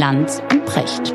[0.00, 1.14] Lanz und Precht.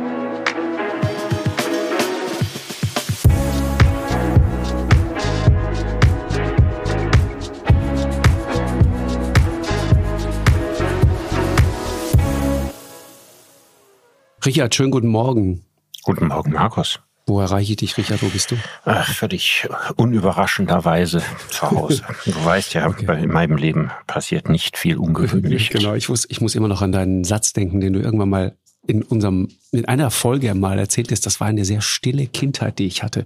[14.45, 15.65] Richard, schönen guten Morgen.
[16.03, 16.99] Guten Morgen, Markus.
[17.25, 18.21] Wo erreiche ich dich, Richard?
[18.21, 18.57] Wo bist du?
[18.83, 22.03] Ach, völlig unüberraschenderweise zu Hause.
[22.25, 23.23] Du weißt ja, okay.
[23.23, 25.69] in meinem Leben passiert nicht viel ungewöhnlich.
[25.71, 28.55] genau, ich muss, ich muss immer noch an deinen Satz denken, den du irgendwann mal
[28.87, 32.85] in unserem in einer Folge mal erzählt ist, das war eine sehr stille Kindheit, die
[32.85, 33.25] ich hatte.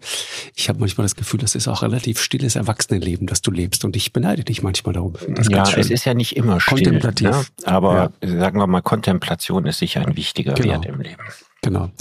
[0.55, 3.95] Ich habe manchmal das Gefühl, das ist auch relativ stilles Erwachsenenleben, das du lebst und
[3.95, 5.13] ich beneide dich manchmal darum.
[5.49, 7.45] ja, es ist ja nicht immer still, kontemplativ, ne?
[7.65, 8.39] aber ja.
[8.39, 10.73] sagen wir mal, Kontemplation ist sicher ein wichtiger genau.
[10.73, 11.23] Wert im Leben.
[11.61, 11.91] Genau.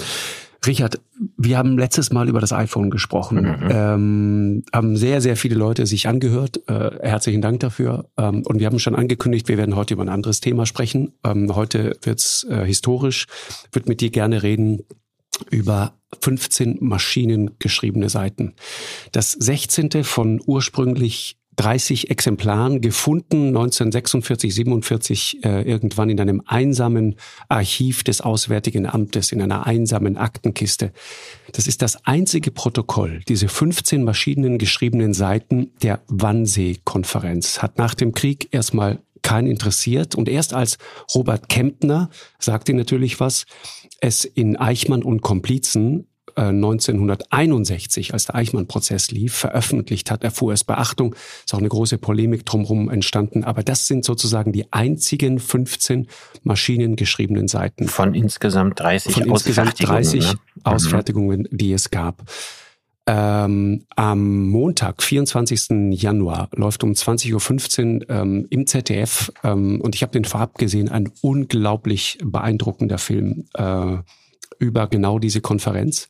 [0.67, 1.01] Richard,
[1.37, 3.43] wir haben letztes Mal über das iPhone gesprochen.
[3.43, 3.69] Mhm.
[3.71, 6.69] Ähm, haben sehr, sehr viele Leute sich angehört.
[6.69, 8.09] Äh, herzlichen Dank dafür.
[8.17, 11.13] Ähm, und wir haben schon angekündigt, wir werden heute über ein anderes Thema sprechen.
[11.25, 13.27] Ähm, heute wird's äh, historisch.
[13.73, 14.85] Würde mit dir gerne reden
[15.51, 18.55] über 15 maschinengeschriebene Seiten.
[19.13, 20.05] Das 16.
[20.05, 27.17] von ursprünglich 30 Exemplaren gefunden, 1946, 47 äh, irgendwann in einem einsamen
[27.49, 30.93] Archiv des Auswärtigen Amtes, in einer einsamen Aktenkiste.
[31.53, 37.61] Das ist das einzige Protokoll, diese 15 Maschinen geschriebenen Seiten der Wannsee-Konferenz.
[37.61, 40.79] Hat nach dem Krieg erstmal keinen interessiert und erst als
[41.15, 43.47] Robert Kempner, sagte natürlich was,
[44.01, 46.07] es in Eichmann und Komplizen
[46.37, 51.15] 1961, äh, als der Eichmann-Prozess lief, veröffentlicht hat, erfuhr es Beachtung.
[51.45, 53.45] Ist auch eine große Polemik drumherum entstanden.
[53.45, 56.09] Aber das sind sozusagen die einzigen 15
[56.43, 57.89] maschinengeschriebenen Seiten.
[57.89, 60.33] Von insgesamt 30 Von insgesamt 30 ne?
[60.33, 60.63] Mhm.
[60.65, 62.25] Ausfertigungen, die es gab.
[63.11, 65.93] Ähm, am Montag, 24.
[65.99, 70.91] Januar, läuft um 20.15 Uhr ähm, im ZDF ähm, und ich habe den vorab gesehen,
[70.91, 73.47] ein unglaublich beeindruckender Film.
[73.55, 73.97] Äh,
[74.59, 76.09] über genau diese Konferenz.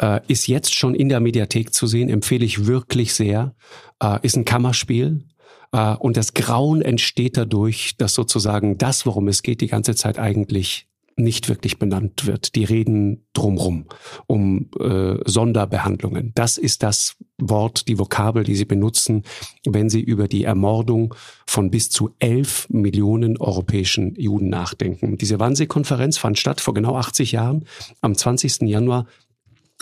[0.00, 3.54] Äh, ist jetzt schon in der Mediathek zu sehen, empfehle ich wirklich sehr.
[4.02, 5.24] Äh, ist ein Kammerspiel.
[5.72, 10.18] Äh, und das Grauen entsteht dadurch, dass sozusagen das, worum es geht, die ganze Zeit
[10.18, 10.87] eigentlich
[11.18, 12.54] nicht wirklich benannt wird.
[12.54, 13.86] Die reden drumrum
[14.26, 16.32] um äh, Sonderbehandlungen.
[16.34, 19.22] Das ist das Wort, die Vokabel, die sie benutzen,
[19.64, 21.14] wenn sie über die Ermordung
[21.46, 25.18] von bis zu elf Millionen europäischen Juden nachdenken.
[25.18, 27.64] Diese Wannsee-Konferenz fand statt vor genau 80 Jahren
[28.00, 28.62] am 20.
[28.62, 29.06] Januar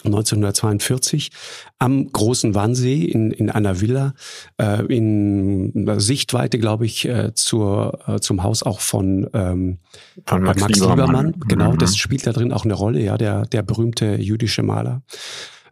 [0.06, 1.30] 1942
[1.78, 4.14] am großen Wannsee in, in einer Villa
[4.60, 9.78] äh, in Sichtweite, glaube ich, äh, zur, äh, zum Haus auch von, ähm,
[10.24, 10.98] von Max, Max Liebermann.
[10.98, 11.34] Liebermann.
[11.48, 11.78] Genau, mhm.
[11.78, 15.02] das spielt da drin auch eine Rolle, ja, der, der berühmte jüdische Maler.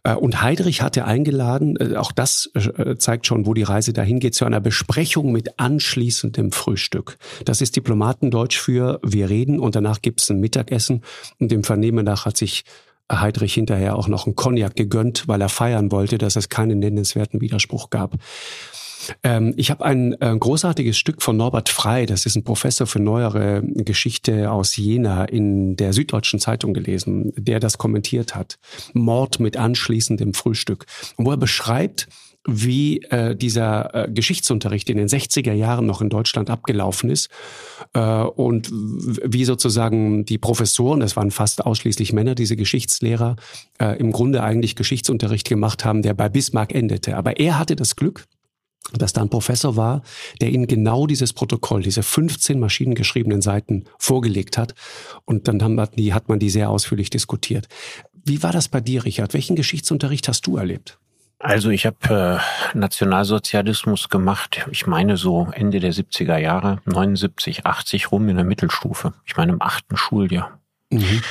[0.05, 4.21] Äh, und Heidrich hatte eingeladen, äh, auch das äh, zeigt schon, wo die Reise dahin
[4.21, 7.19] geht, zu einer Besprechung mit anschließendem Frühstück.
[7.45, 11.03] Das ist Diplomatendeutsch für wir reden und danach gibt's ein Mittagessen.
[11.41, 12.65] Und dem Vernehmen nach hat sich
[13.13, 17.41] Heidrich hinterher auch noch einen Cognac gegönnt, weil er feiern wollte, dass es keinen nennenswerten
[17.41, 18.15] Widerspruch gab.
[19.23, 23.01] Ähm, ich habe ein äh, großartiges Stück von Norbert Frei, das ist ein Professor für
[23.01, 28.59] neuere Geschichte aus Jena in der Süddeutschen Zeitung gelesen, der das kommentiert hat.
[28.93, 30.87] Mord mit anschließendem Frühstück.
[31.17, 32.09] Und wo er beschreibt,
[32.47, 37.31] wie äh, dieser äh, Geschichtsunterricht in den 60er Jahren noch in Deutschland abgelaufen ist
[37.95, 43.37] äh, und wie sozusagen die Professoren, das waren fast ausschließlich Männer, diese Geschichtslehrer,
[43.81, 47.17] äh, im Grunde eigentlich Geschichtsunterricht gemacht haben, der bei Bismarck endete.
[47.17, 48.27] Aber er hatte das Glück,
[48.93, 50.03] dass da ein Professor war,
[50.41, 54.75] der ihnen genau dieses Protokoll, diese 15 maschinengeschriebenen Seiten vorgelegt hat.
[55.25, 57.67] Und dann haben die, hat man die sehr ausführlich diskutiert.
[58.13, 59.35] Wie war das bei dir, Richard?
[59.35, 60.99] Welchen Geschichtsunterricht hast du erlebt?
[61.39, 62.41] Also ich habe
[62.75, 68.47] äh, Nationalsozialismus gemacht, ich meine so Ende der 70er Jahre, 79, 80 rum in der
[68.47, 69.13] Mittelstufe.
[69.27, 70.59] Ich meine im achten Schuljahr.
[70.91, 71.23] Mhm.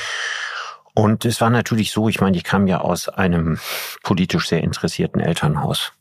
[0.94, 3.58] Und es war natürlich so, ich meine, ich kam ja aus einem
[4.04, 5.92] politisch sehr interessierten Elternhaus.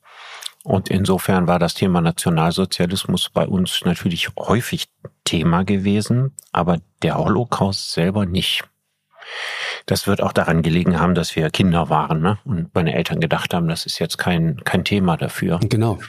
[0.64, 4.88] Und insofern war das Thema Nationalsozialismus bei uns natürlich häufig
[5.26, 8.64] Thema gewesen, aber der Holocaust selber nicht.
[9.86, 12.38] Das wird auch daran gelegen haben, dass wir Kinder waren ne?
[12.46, 15.60] und meine Eltern gedacht haben, das ist jetzt kein, kein Thema dafür.
[15.62, 16.00] Genau.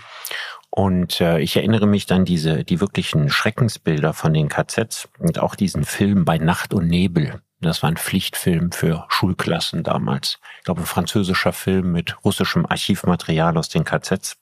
[0.71, 5.55] Und äh, ich erinnere mich dann diese die wirklichen Schreckensbilder von den KZs und auch
[5.55, 7.41] diesen Film bei Nacht und Nebel.
[7.65, 10.39] Das war ein Pflichtfilm für Schulklassen damals.
[10.59, 14.37] Ich glaube, ein französischer Film mit russischem Archivmaterial aus den KZs,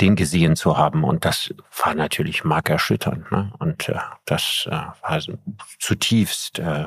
[0.00, 1.04] den gesehen zu haben.
[1.04, 1.52] Und das
[1.82, 3.30] war natürlich markerschütternd.
[3.30, 3.52] Ne?
[3.58, 5.20] Und äh, das äh, war
[5.78, 6.86] zutiefst äh,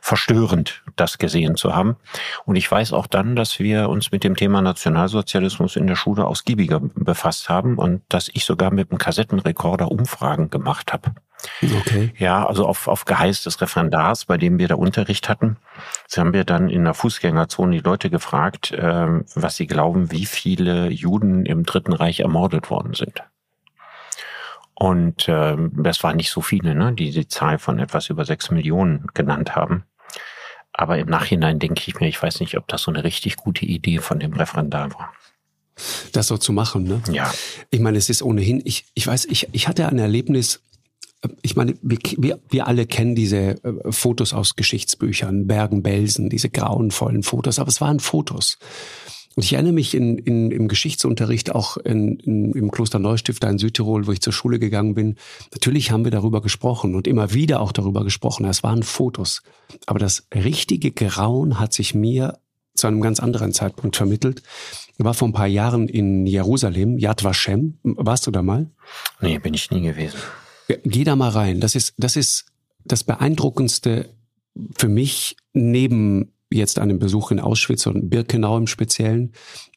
[0.00, 1.96] verstörend, das gesehen zu haben.
[2.44, 6.26] Und ich weiß auch dann, dass wir uns mit dem Thema Nationalsozialismus in der Schule
[6.26, 11.14] ausgiebiger befasst haben und dass ich sogar mit einem Kassettenrekorder Umfragen gemacht habe
[11.62, 12.12] Okay.
[12.18, 15.56] Ja, also auf, auf Geheiß des Referendars, bei dem wir da Unterricht hatten,
[16.06, 20.26] sie haben wir dann in der Fußgängerzone die Leute gefragt, äh, was sie glauben, wie
[20.26, 23.22] viele Juden im Dritten Reich ermordet worden sind.
[24.74, 28.50] Und äh, das waren nicht so viele, ne, die die Zahl von etwas über sechs
[28.50, 29.84] Millionen genannt haben.
[30.72, 33.64] Aber im Nachhinein denke ich mir, ich weiß nicht, ob das so eine richtig gute
[33.64, 35.12] Idee von dem Referendar war.
[36.12, 37.02] Das so zu machen, ne?
[37.10, 37.32] Ja.
[37.70, 40.62] Ich meine, es ist ohnehin, ich, ich weiß, ich, ich hatte ein Erlebnis,
[41.42, 47.58] ich meine, wir, wir, alle kennen diese äh, Fotos aus Geschichtsbüchern, Bergen-Belsen, diese grauenvollen Fotos,
[47.58, 48.58] aber es waren Fotos.
[49.36, 53.58] Und ich erinnere mich in, in, im Geschichtsunterricht auch in, in, im Kloster Neustifter in
[53.58, 55.16] Südtirol, wo ich zur Schule gegangen bin.
[55.52, 58.44] Natürlich haben wir darüber gesprochen und immer wieder auch darüber gesprochen.
[58.44, 59.42] Es waren Fotos.
[59.86, 62.38] Aber das richtige Grauen hat sich mir
[62.74, 64.42] zu einem ganz anderen Zeitpunkt vermittelt.
[64.96, 67.78] Ich war vor ein paar Jahren in Jerusalem, Yad Vashem.
[67.82, 68.70] Warst du da mal?
[69.20, 70.18] Nee, bin ich nie gewesen.
[70.68, 71.60] Geh da mal rein.
[71.60, 72.46] Das ist, das ist
[72.84, 74.10] das beeindruckendste
[74.76, 79.32] für mich neben jetzt einem Besuch in Auschwitz und Birkenau im Speziellen,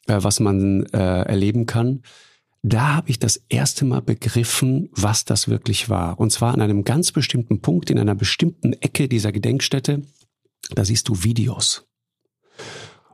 [0.07, 2.04] äh, was man äh, erleben kann.
[2.63, 6.19] Da habe ich das erste Mal begriffen, was das wirklich war.
[6.19, 10.01] Und zwar an einem ganz bestimmten Punkt, in einer bestimmten Ecke dieser Gedenkstätte.
[10.72, 11.88] Da siehst du Videos.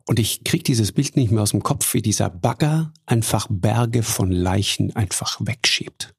[0.05, 4.03] Und ich krieg dieses Bild nicht mehr aus dem Kopf, wie dieser Bagger einfach Berge
[4.03, 6.13] von Leichen einfach wegschiebt.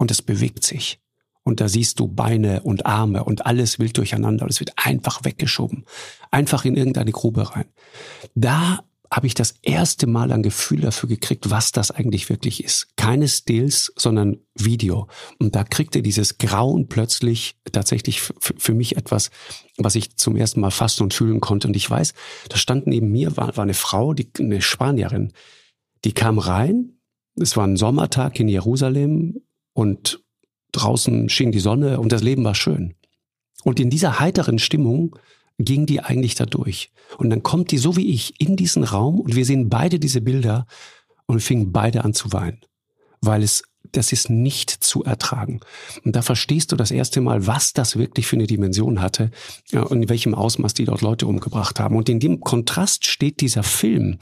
[0.00, 0.98] Und es bewegt sich.
[1.42, 4.44] Und da siehst du Beine und Arme und alles wild durcheinander.
[4.44, 5.84] Und es wird einfach weggeschoben.
[6.30, 7.66] Einfach in irgendeine Grube rein.
[8.34, 8.82] Da
[9.12, 12.96] habe ich das erste Mal ein Gefühl dafür gekriegt, was das eigentlich wirklich ist.
[12.96, 15.06] Keine Stills, sondern Video.
[15.38, 19.30] Und da kriegte dieses Grauen plötzlich tatsächlich für mich etwas,
[19.76, 21.68] was ich zum ersten Mal fassen und fühlen konnte.
[21.68, 22.14] Und ich weiß,
[22.48, 25.34] da stand neben mir, war, war eine Frau, die, eine Spanierin,
[26.06, 26.94] die kam rein.
[27.36, 30.22] Es war ein Sommertag in Jerusalem und
[30.72, 32.94] draußen schien die Sonne und das Leben war schön.
[33.64, 35.16] Und in dieser heiteren Stimmung
[35.58, 36.90] ging die eigentlich da durch.
[37.18, 40.20] Und dann kommt die so wie ich in diesen Raum und wir sehen beide diese
[40.20, 40.66] Bilder
[41.26, 42.60] und fingen beide an zu weinen,
[43.20, 45.60] weil es das ist nicht zu ertragen.
[46.04, 49.30] Und da verstehst du das erste Mal, was das wirklich für eine Dimension hatte
[49.72, 51.96] und in welchem Ausmaß die dort Leute umgebracht haben.
[51.96, 54.18] Und in dem Kontrast steht dieser Film,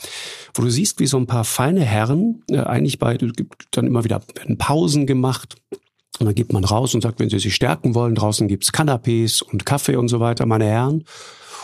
[0.54, 3.18] wo du siehst, wie so ein paar feine Herren, äh, eigentlich bei,
[3.70, 5.56] dann immer wieder werden Pausen gemacht,
[6.18, 9.42] und dann geht man raus und sagt, wenn Sie sich stärken wollen, draußen gibt's Canapés
[9.42, 11.04] und Kaffee und so weiter, meine Herren.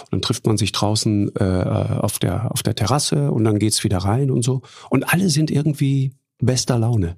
[0.02, 3.82] Und dann trifft man sich draußen äh, auf, der, auf der Terrasse und dann geht's
[3.84, 4.62] wieder rein und so.
[4.90, 6.12] Und alle sind irgendwie
[6.46, 7.16] bester Laune.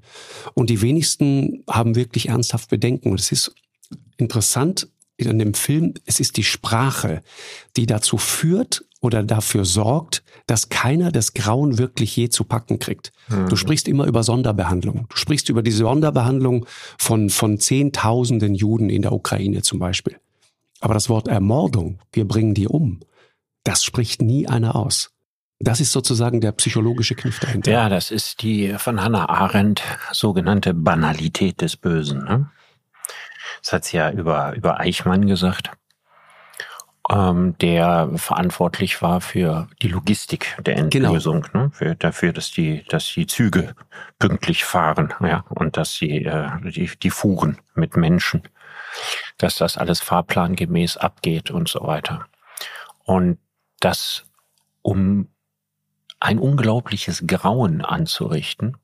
[0.55, 3.11] Und die wenigsten haben wirklich ernsthaft Bedenken.
[3.11, 3.55] Und es ist
[4.17, 7.23] interessant in dem Film, es ist die Sprache,
[7.76, 13.12] die dazu führt oder dafür sorgt, dass keiner das Grauen wirklich je zu packen kriegt.
[13.28, 13.49] Mhm.
[13.49, 15.06] Du sprichst immer über Sonderbehandlung.
[15.08, 16.67] Du sprichst über die Sonderbehandlung
[16.99, 20.19] von, von Zehntausenden Juden in der Ukraine zum Beispiel.
[20.81, 23.00] Aber das Wort Ermordung, wir bringen die um,
[23.64, 25.15] das spricht nie einer aus.
[25.58, 27.70] Das ist sozusagen der psychologische Kniff dahinter.
[27.70, 29.82] Ja, das ist die von Hannah Arendt
[30.12, 32.24] sogenannte Banalität des Bösen.
[32.24, 32.50] Ne?
[33.62, 35.70] Das hat sie ja über, über Eichmann gesagt
[37.10, 40.76] ähm, der verantwortlich war für die Logistik der.
[40.76, 41.64] Endlösung, genau.
[41.64, 41.70] ne?
[41.72, 43.74] für, dafür, dass die, dass die Züge
[44.18, 48.42] pünktlich fahren, ja, und dass sie äh, die, die Fuhren mit Menschen,
[49.38, 52.26] dass das alles fahrplangemäß abgeht und so weiter.
[53.04, 53.38] Und
[53.80, 54.25] das,
[54.82, 55.28] um
[56.26, 58.76] ein unglaubliches Grauen anzurichten,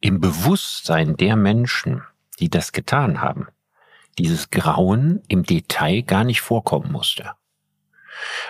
[0.00, 2.02] im Bewusstsein der Menschen,
[2.38, 3.48] die das getan haben,
[4.18, 7.32] dieses Grauen im Detail gar nicht vorkommen musste.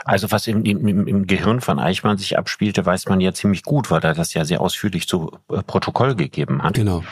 [0.04, 3.90] Also was im, im, im Gehirn von Eichmann sich abspielte, weiß man ja ziemlich gut,
[3.90, 6.74] weil er das ja sehr ausführlich zu äh, Protokoll gegeben hat.
[6.74, 7.04] Genau.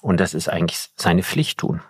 [0.00, 1.82] Und das ist eigentlich seine Pflicht tun.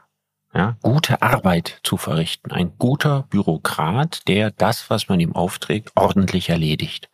[0.53, 2.51] Ja, gute Arbeit zu verrichten.
[2.51, 7.09] Ein guter Bürokrat, der das, was man ihm aufträgt, ordentlich erledigt.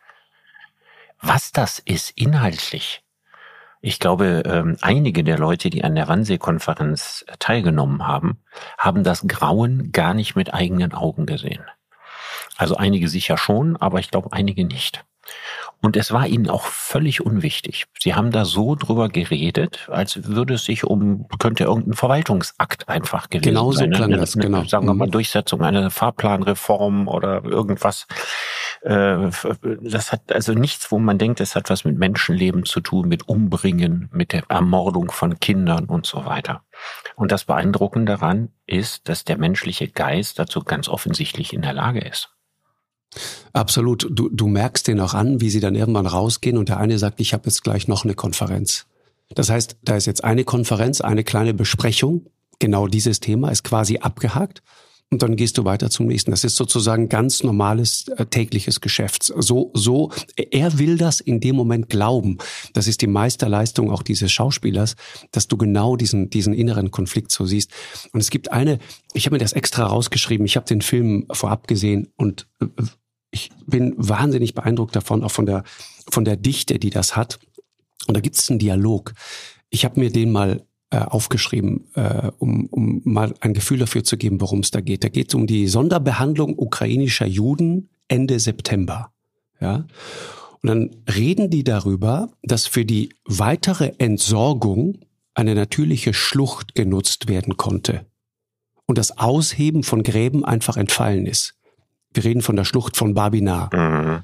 [1.25, 3.01] Was das ist inhaltlich,
[3.85, 8.37] ich glaube, ähm, einige der Leute, die an der Wannsee-Konferenz teilgenommen haben,
[8.77, 11.63] haben das Grauen gar nicht mit eigenen Augen gesehen.
[12.57, 15.03] Also einige sicher schon, aber ich glaube einige nicht.
[15.81, 17.85] Und es war ihnen auch völlig unwichtig.
[17.99, 23.29] Sie haben da so drüber geredet, als würde es sich um, könnte irgendein Verwaltungsakt einfach
[23.29, 23.91] gewesen genau sein.
[23.91, 24.63] Genau so klang das, genau.
[24.63, 25.11] Sagen wir mal mhm.
[25.11, 28.07] Durchsetzung einer Fahrplanreform oder irgendwas.
[28.83, 29.31] Äh,
[29.81, 33.29] das hat also nichts, wo man denkt, es hat was mit Menschenleben zu tun, mit
[33.29, 36.63] Umbringen, mit der Ermordung von Kindern und so weiter.
[37.15, 41.99] Und das Beeindruckende daran ist, dass der menschliche Geist dazu ganz offensichtlich in der Lage
[41.99, 42.29] ist.
[43.53, 44.07] Absolut.
[44.09, 47.19] Du, du merkst den auch an, wie sie dann irgendwann rausgehen und der eine sagt,
[47.21, 48.87] ich habe jetzt gleich noch eine Konferenz.
[49.29, 52.27] Das heißt, da ist jetzt eine Konferenz, eine kleine Besprechung,
[52.59, 54.61] genau dieses Thema ist quasi abgehakt
[55.13, 56.31] und dann gehst du weiter zum nächsten.
[56.31, 59.31] Das ist sozusagen ganz normales äh, tägliches Geschäft.
[59.37, 62.39] So, so, er will das in dem Moment glauben.
[62.73, 64.95] Das ist die Meisterleistung auch dieses Schauspielers,
[65.31, 67.71] dass du genau diesen, diesen inneren Konflikt so siehst.
[68.11, 68.79] Und es gibt eine,
[69.13, 72.65] ich habe mir das extra rausgeschrieben, ich habe den Film vorab gesehen und äh,
[73.29, 75.63] ich bin wahnsinnig beeindruckt davon, auch von der,
[76.09, 77.39] von der Dichte, die das hat.
[78.07, 79.13] Und da gibt es einen Dialog.
[79.69, 84.15] Ich habe mir den mal äh, aufgeschrieben, äh, um, um mal ein Gefühl dafür zu
[84.15, 85.03] geben, worum es da geht.
[85.03, 89.11] Da geht es um die Sonderbehandlung ukrainischer Juden Ende September.
[89.59, 89.87] Ja.
[90.61, 94.99] Und dann reden die darüber, dass für die weitere Entsorgung
[95.33, 98.05] eine natürliche Schlucht genutzt werden konnte
[98.85, 101.55] und das Ausheben von Gräben einfach entfallen ist.
[102.13, 103.71] Wir reden von der Schlucht von Babina.
[103.73, 104.23] Mhm.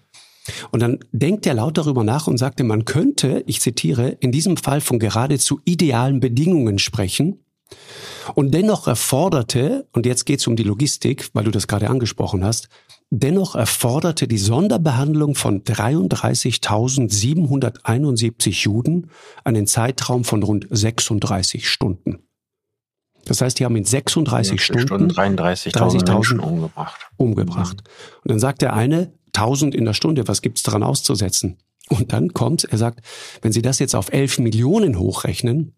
[0.72, 4.58] Und dann denkt er laut darüber nach und sagte, man könnte, ich zitiere, in diesem
[4.58, 7.44] Fall von geradezu idealen Bedingungen sprechen.
[8.36, 12.44] Und dennoch erforderte, und jetzt geht es um die Logistik, weil du das gerade angesprochen
[12.44, 12.70] hast,
[13.10, 19.10] dennoch erforderte die Sonderbehandlung von 33.771 Juden
[19.44, 22.20] einen Zeitraum von rund 36 Stunden.
[23.26, 27.12] Das heißt, die haben in 36 ja, Stunden, Stunden 33.000 Menschen umgebracht.
[27.18, 27.84] umgebracht.
[28.24, 31.58] Und dann sagt der eine, 1000 in der Stunde, was gibt's daran auszusetzen?
[31.90, 33.06] Und dann kommt, er sagt,
[33.42, 35.74] wenn Sie das jetzt auf 11 Millionen hochrechnen,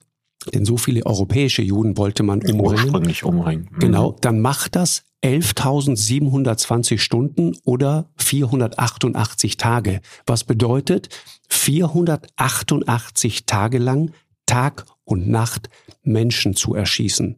[0.53, 2.61] denn so viele europäische Juden wollte man umbringen.
[2.61, 3.69] Ursprünglich umbringen.
[3.71, 3.79] Mhm.
[3.79, 10.01] Genau, dann macht das 11.720 Stunden oder 488 Tage.
[10.25, 11.09] Was bedeutet
[11.49, 14.11] 488 Tage lang
[14.47, 15.69] Tag und Nacht
[16.03, 17.37] Menschen zu erschießen.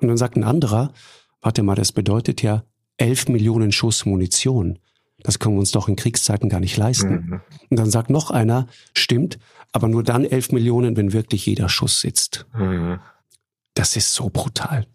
[0.00, 0.92] Und dann sagt ein anderer,
[1.40, 2.64] warte mal, das bedeutet ja
[2.96, 4.78] 11 Millionen Schuss Munition.
[5.24, 7.08] Das können wir uns doch in Kriegszeiten gar nicht leisten.
[7.08, 7.40] Mhm.
[7.70, 9.38] Und dann sagt noch einer, stimmt,
[9.72, 12.46] aber nur dann 11 Millionen, wenn wirklich jeder Schuss sitzt.
[12.54, 13.00] Mhm.
[13.72, 14.86] Das ist so brutal.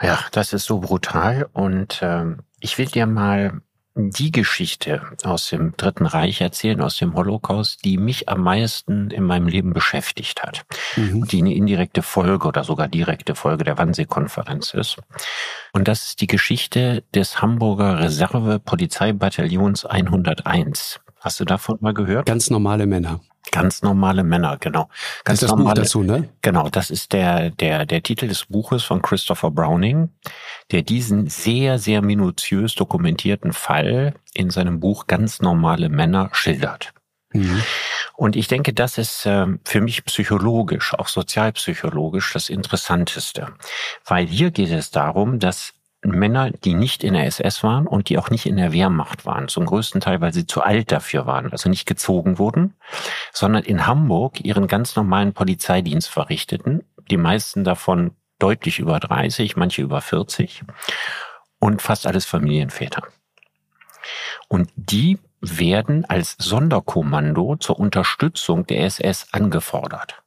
[0.00, 1.48] Ja, das ist so brutal.
[1.52, 3.60] Und ähm, ich will dir mal
[3.94, 9.24] die Geschichte aus dem Dritten Reich erzählen, aus dem Holocaust, die mich am meisten in
[9.24, 10.64] meinem Leben beschäftigt hat.
[10.96, 11.26] Mhm.
[11.28, 14.96] Die eine indirekte Folge oder sogar direkte Folge der Wannsee-Konferenz ist.
[15.72, 21.00] Und das ist die Geschichte des Hamburger Reserve-Polizeibataillons 101.
[21.20, 22.26] Hast du davon mal gehört?
[22.26, 23.20] Ganz normale Männer.
[23.50, 24.88] Ganz normale Männer, genau.
[25.24, 26.28] Ganz das ist das normale, Buch dazu, ne?
[26.42, 30.10] Genau, das ist der, der, der Titel des Buches von Christopher Browning,
[30.72, 36.92] der diesen sehr, sehr minutiös dokumentierten Fall in seinem Buch Ganz normale Männer schildert.
[37.32, 37.62] Mhm.
[38.16, 43.48] Und ich denke, das ist äh, für mich psychologisch, auch sozialpsychologisch das Interessanteste.
[44.04, 45.74] Weil hier geht es darum, dass
[46.10, 49.48] Männer, die nicht in der SS waren und die auch nicht in der Wehrmacht waren,
[49.48, 52.74] zum größten Teil, weil sie zu alt dafür waren, also nicht gezogen wurden,
[53.32, 59.82] sondern in Hamburg ihren ganz normalen Polizeidienst verrichteten, die meisten davon deutlich über 30, manche
[59.82, 60.62] über 40
[61.58, 63.02] und fast alles Familienväter.
[64.48, 70.22] Und die werden als Sonderkommando zur Unterstützung der SS angefordert.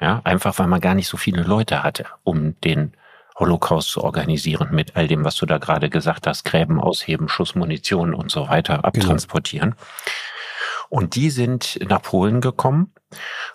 [0.00, 2.94] Ja, einfach weil man gar nicht so viele Leute hatte, um den
[3.40, 8.14] Holocaust zu organisieren mit all dem, was du da gerade gesagt hast, Gräben ausheben, Schussmunition
[8.14, 8.86] und so weiter genau.
[8.86, 9.70] abtransportieren.
[9.70, 9.82] Genau.
[10.90, 12.92] Und die sind nach Polen gekommen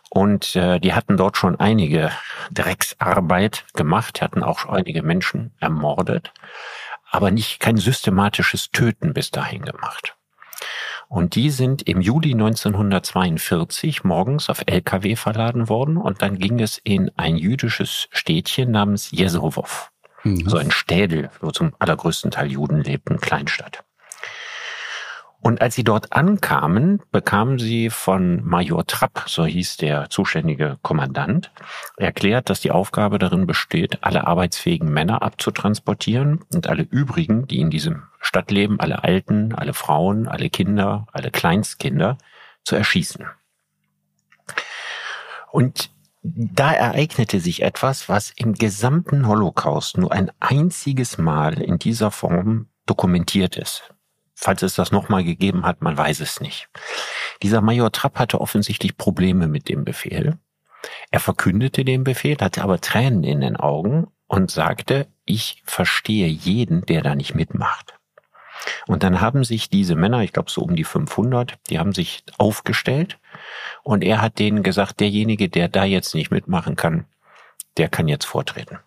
[0.10, 2.12] und äh, die hatten dort schon einige
[2.52, 6.32] Drecksarbeit gemacht, hatten auch einige Menschen ermordet,
[7.12, 10.16] aber nicht kein systematisches Töten bis dahin gemacht.
[11.08, 16.80] Und die sind im Juli 1942 morgens auf LKW verladen worden und dann ging es
[16.84, 19.92] in ein jüdisches Städtchen namens Jesowow.
[20.24, 20.50] Mhm.
[20.50, 23.84] So ein Städel, wo zum allergrößten Teil Juden lebten, Kleinstadt.
[25.46, 31.52] Und als sie dort ankamen, bekamen sie von Major Trapp, so hieß der zuständige Kommandant,
[31.98, 37.70] erklärt, dass die Aufgabe darin besteht, alle arbeitsfähigen Männer abzutransportieren und alle übrigen, die in
[37.70, 42.18] diesem Stadt leben, alle Alten, alle Frauen, alle Kinder, alle Kleinstkinder,
[42.64, 43.28] zu erschießen.
[45.52, 45.92] Und
[46.24, 52.66] da ereignete sich etwas, was im gesamten Holocaust nur ein einziges Mal in dieser Form
[52.88, 53.95] dokumentiert ist.
[54.36, 56.70] Falls es das nochmal gegeben hat, man weiß es nicht.
[57.42, 60.38] Dieser Major Trapp hatte offensichtlich Probleme mit dem Befehl.
[61.10, 66.86] Er verkündete den Befehl, hatte aber Tränen in den Augen und sagte, ich verstehe jeden,
[66.86, 67.96] der da nicht mitmacht.
[68.88, 72.24] Und dann haben sich diese Männer, ich glaube so um die 500, die haben sich
[72.38, 73.20] aufgestellt
[73.84, 77.06] und er hat denen gesagt, derjenige, der da jetzt nicht mitmachen kann,
[77.78, 78.80] der kann jetzt vortreten.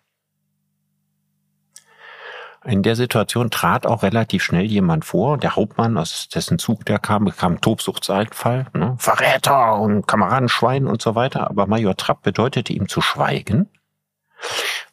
[2.69, 6.99] In der Situation trat auch relativ schnell jemand vor, der Hauptmann, aus dessen Zug der
[6.99, 8.95] kam, bekam Tobsuchtseinfall, ne?
[8.99, 11.49] Verräter und Kameradenschwein und so weiter.
[11.49, 13.69] Aber Major Trapp bedeutete ihm zu schweigen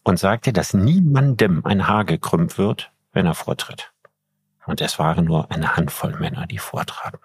[0.05, 3.93] und sagte, dass niemandem ein Haar gekrümmt wird, wenn er vortritt.
[4.65, 7.21] Und es waren nur eine Handvoll Männer, die vortraten.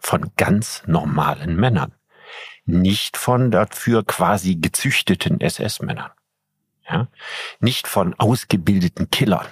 [0.00, 1.92] Von ganz normalen Männern.
[2.64, 6.10] Nicht von dafür quasi gezüchteten SS-Männern.
[6.88, 7.08] Ja?
[7.60, 9.46] Nicht von ausgebildeten Killern.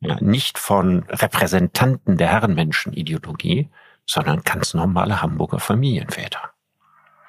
[0.00, 0.16] Ja?
[0.20, 3.68] Nicht von Repräsentanten der Herrenmenschenideologie,
[4.06, 6.50] sondern ganz normale Hamburger Familienväter.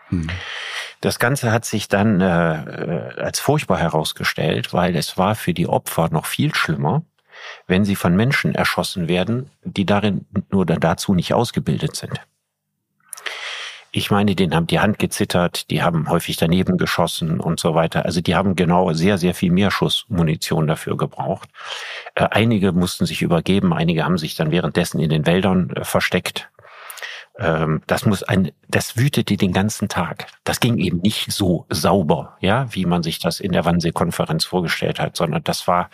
[0.10, 0.30] Hm.
[1.02, 5.68] Das Ganze hat sich dann äh, äh, als furchtbar herausgestellt, weil es war für die
[5.68, 7.04] Opfer noch viel schlimmer,
[7.68, 12.20] wenn sie von Menschen erschossen werden, die darin nur dazu nicht ausgebildet sind.
[13.98, 18.04] Ich meine, denen haben die Hand gezittert, die haben häufig daneben geschossen und so weiter.
[18.04, 21.48] Also die haben genau sehr, sehr viel mehr Schussmunition dafür gebraucht.
[22.14, 26.50] Äh, einige mussten sich übergeben, einige haben sich dann währenddessen in den Wäldern äh, versteckt
[27.38, 30.28] ähm, das muss ein, das wütete den ganzen Tag.
[30.44, 35.00] Das ging eben nicht so sauber, ja, wie man sich das in der Wannsee-Konferenz vorgestellt
[35.00, 35.90] hat, sondern das war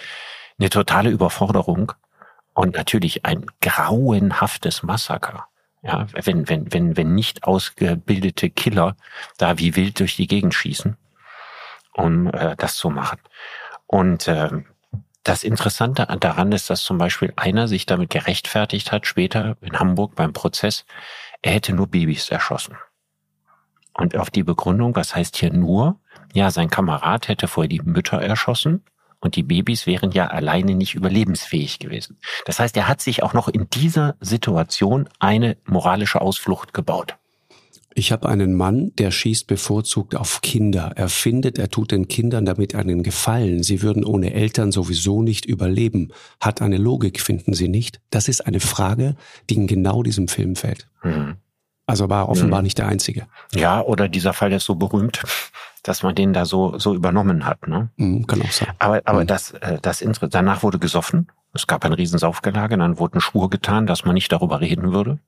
[0.60, 1.94] eine totale Überforderung
[2.54, 5.48] und natürlich ein grauenhaftes Massaker.
[5.84, 8.96] Ja, wenn, wenn, wenn, wenn nicht ausgebildete Killer
[9.38, 10.96] da wie wild durch die Gegend schießen,
[11.94, 13.20] um äh, das zu machen.
[13.88, 14.50] Und äh,
[15.24, 20.16] das Interessante daran ist, dass zum Beispiel einer sich damit gerechtfertigt hat, später in Hamburg
[20.16, 20.86] beim Prozess,
[21.42, 22.78] er hätte nur Babys erschossen.
[23.94, 26.00] Und auf die Begründung, was heißt hier nur?
[26.34, 28.84] Ja, sein Kamerad hätte vorher die Mütter erschossen
[29.22, 32.18] und die Babys wären ja alleine nicht überlebensfähig gewesen.
[32.46, 37.16] Das heißt, er hat sich auch noch in dieser Situation eine moralische Ausflucht gebaut.
[37.94, 40.94] Ich habe einen Mann, der schießt bevorzugt auf Kinder.
[40.96, 43.64] Er findet, er tut den Kindern damit einen Gefallen.
[43.64, 46.14] Sie würden ohne Eltern sowieso nicht überleben.
[46.40, 48.00] Hat eine Logik, finden Sie nicht?
[48.10, 49.16] Das ist eine Frage,
[49.50, 50.88] die in genau diesem Film fällt.
[51.04, 51.36] Mhm.
[51.86, 52.66] Also war offenbar mhm.
[52.66, 53.28] nicht der einzige.
[53.54, 55.22] Ja, oder dieser Fall ist so berühmt,
[55.84, 57.68] dass man den da so so übernommen hat.
[57.68, 57.90] Ne?
[57.96, 58.70] Mhm, kann auch sein.
[58.80, 59.28] Aber aber mhm.
[59.28, 61.32] das äh, das danach wurde gesoffen.
[61.54, 65.20] Es gab ein Riesensaufgelage, dann wurde ein Schwur getan, dass man nicht darüber reden würde.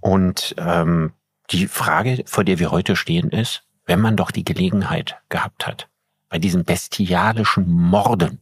[0.00, 1.12] Und ähm,
[1.50, 5.88] die Frage, vor der wir heute stehen, ist, wenn man doch die Gelegenheit gehabt hat,
[6.28, 8.40] bei diesen bestialischen Morden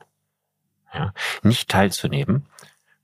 [0.93, 2.47] ja, nicht teilzunehmen,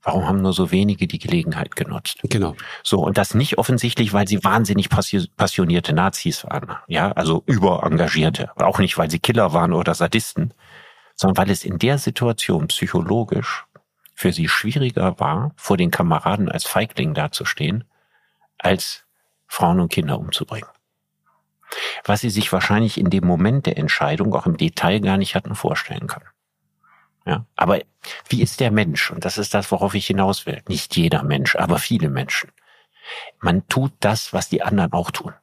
[0.03, 2.19] warum haben nur so wenige die Gelegenheit genutzt?
[2.23, 2.55] Genau.
[2.83, 8.79] So, und das nicht offensichtlich, weil sie wahnsinnig passionierte Nazis waren, ja, also überengagierte, auch
[8.79, 10.53] nicht, weil sie Killer waren oder Sadisten,
[11.15, 13.65] sondern weil es in der Situation psychologisch
[14.13, 17.83] für sie schwieriger war, vor den Kameraden als Feigling dazustehen,
[18.59, 19.03] als
[19.47, 20.69] Frauen und Kinder umzubringen.
[22.05, 25.55] Was sie sich wahrscheinlich in dem Moment der Entscheidung auch im Detail gar nicht hatten
[25.55, 26.27] vorstellen können.
[27.25, 27.79] Ja, aber
[28.27, 29.11] wie ist der Mensch?
[29.11, 30.61] Und das ist das, worauf ich hinaus will.
[30.67, 32.51] Nicht jeder Mensch, aber viele Menschen.
[33.39, 35.33] Man tut das, was die anderen auch tun.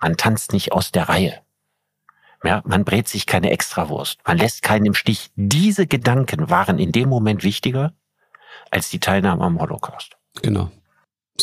[0.00, 1.40] Man tanzt nicht aus der Reihe.
[2.44, 4.18] Ja, man brät sich keine Extrawurst.
[4.26, 5.30] Man lässt keinen im Stich.
[5.36, 7.92] Diese Gedanken waren in dem Moment wichtiger
[8.70, 10.16] als die Teilnahme am Holocaust.
[10.42, 10.72] Genau.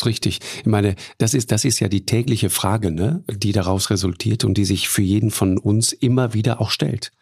[0.06, 0.40] Richtig.
[0.58, 4.56] Ich meine, das ist, das ist ja die tägliche Frage, ne, die daraus resultiert und
[4.56, 7.12] die sich für jeden von uns immer wieder auch stellt.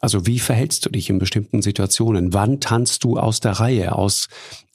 [0.00, 2.32] Also wie verhältst du dich in bestimmten Situationen?
[2.32, 4.28] Wann tanzt du aus der Reihe, aus,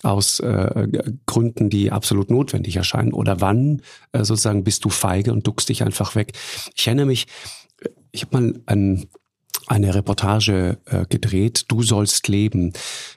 [0.04, 0.88] aus äh,
[1.26, 3.14] Gründen, die absolut notwendig erscheinen?
[3.14, 6.34] Oder wann äh, sozusagen bist du feige und duckst dich einfach weg?
[6.76, 7.28] Ich erinnere mich,
[8.12, 9.08] ich habe mal ein
[9.70, 12.74] eine Reportage äh, gedreht, Du sollst leben.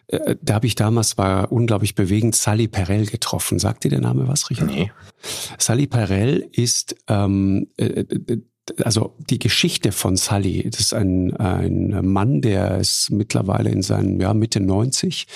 [0.08, 3.58] Äh, da habe ich damals, war unglaublich bewegend, Sally Perel getroffen.
[3.58, 4.68] Sagt dir der Name was, Richard?
[4.68, 4.92] Nee.
[5.58, 8.38] Sally Perel ist, ähm, äh, äh,
[8.84, 14.20] also die Geschichte von Sally, das ist ein, ein Mann, der ist mittlerweile in seinen,
[14.20, 15.26] ja, Mitte 90,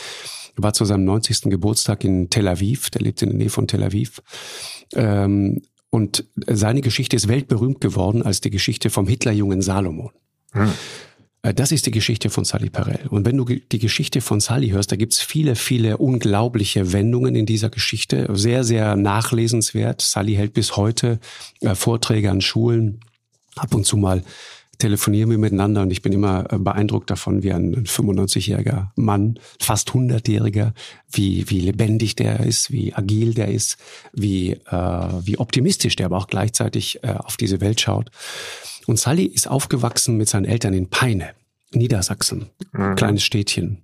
[0.57, 1.50] war zu seinem 90.
[1.50, 4.22] Geburtstag in Tel Aviv, der lebt in der Nähe von Tel Aviv.
[4.94, 10.11] Ähm, und seine Geschichte ist weltberühmt geworden als die Geschichte vom Hitlerjungen Salomon.
[10.52, 10.72] Hm.
[11.46, 13.06] Äh, das ist die Geschichte von Sally Perel.
[13.09, 17.46] Und wenn du die Geschichte von Sally hörst, da gibt's viele, viele unglaubliche Wendungen in
[17.46, 18.28] dieser Geschichte.
[18.32, 20.02] Sehr, sehr nachlesenswert.
[20.02, 21.20] Sally hält bis heute
[21.61, 23.00] äh, Vorträge an Schulen.
[23.54, 24.22] Ab und zu mal
[24.78, 29.90] telefonieren wir miteinander und ich bin immer äh, beeindruckt davon, wie ein 95-jähriger Mann, fast
[29.90, 30.72] 100-jähriger,
[31.11, 33.78] wie, wie lebendig der ist, wie agil der ist,
[34.12, 38.11] wie, äh, wie optimistisch der aber auch gleichzeitig äh, auf diese Welt schaut.
[38.87, 41.31] Und Sally ist aufgewachsen mit seinen Eltern in Peine,
[41.72, 42.94] Niedersachsen, mhm.
[42.94, 43.83] kleines Städtchen.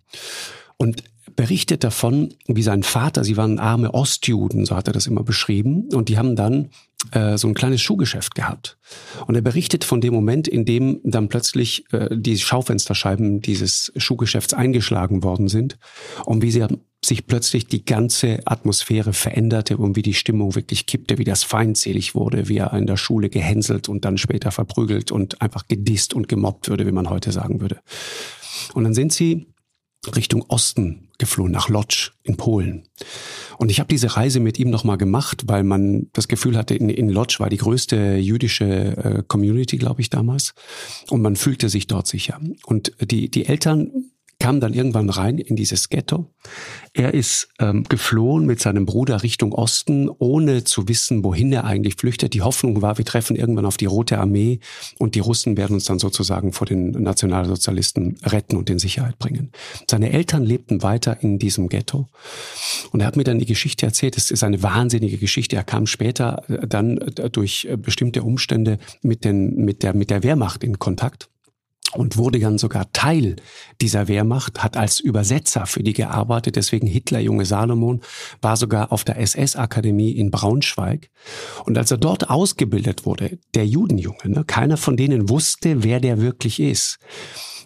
[0.76, 1.04] Und
[1.36, 5.88] berichtet davon, wie sein Vater, sie waren arme Ostjuden, so hat er das immer beschrieben,
[5.92, 6.70] und die haben dann
[7.10, 8.78] äh, so ein kleines Schuhgeschäft gehabt.
[9.26, 14.54] Und er berichtet von dem Moment, in dem dann plötzlich äh, die Schaufensterscheiben dieses Schuhgeschäfts
[14.54, 15.78] eingeschlagen worden sind
[16.24, 16.66] und wie sie
[17.04, 22.14] sich plötzlich die ganze Atmosphäre veränderte und wie die Stimmung wirklich kippte, wie das feindselig
[22.14, 26.28] wurde, wie er in der Schule gehänselt und dann später verprügelt und einfach gedisst und
[26.28, 27.80] gemobbt würde, wie man heute sagen würde.
[28.74, 29.48] Und dann sind sie
[30.14, 32.88] Richtung Osten geflohen, nach Lodz in Polen.
[33.58, 36.88] Und ich habe diese Reise mit ihm nochmal gemacht, weil man das Gefühl hatte, in,
[36.88, 40.54] in Lodz war die größte jüdische äh, Community, glaube ich, damals.
[41.10, 42.40] Und man fühlte sich dort sicher.
[42.64, 44.10] Und die, die Eltern
[44.42, 46.26] kam dann irgendwann rein in dieses Ghetto.
[46.94, 51.94] Er ist ähm, geflohen mit seinem Bruder Richtung Osten, ohne zu wissen, wohin er eigentlich
[51.94, 52.34] flüchtet.
[52.34, 54.58] Die Hoffnung war, wir treffen irgendwann auf die Rote Armee
[54.98, 59.52] und die Russen werden uns dann sozusagen vor den Nationalsozialisten retten und in Sicherheit bringen.
[59.88, 62.08] Seine Eltern lebten weiter in diesem Ghetto.
[62.90, 64.16] Und er hat mir dann die Geschichte erzählt.
[64.16, 65.54] Es ist eine wahnsinnige Geschichte.
[65.54, 70.10] Er kam später äh, dann äh, durch äh, bestimmte Umstände mit, den, mit, der, mit
[70.10, 71.28] der Wehrmacht in Kontakt
[71.94, 73.36] und wurde dann sogar Teil
[73.80, 76.56] dieser Wehrmacht, hat als Übersetzer für die gearbeitet.
[76.56, 78.00] Deswegen Hitler, junge Salomon,
[78.40, 81.10] war sogar auf der SS-Akademie in Braunschweig.
[81.64, 86.20] Und als er dort ausgebildet wurde, der Judenjunge, ne, keiner von denen wusste, wer der
[86.20, 86.98] wirklich ist.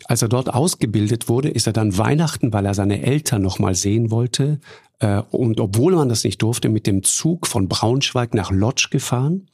[0.08, 3.74] Als er dort ausgebildet wurde, ist er dann Weihnachten, weil er seine Eltern noch mal
[3.74, 4.60] sehen wollte,
[4.98, 9.48] und obwohl man das nicht durfte, mit dem Zug von Braunschweig nach Lodz gefahren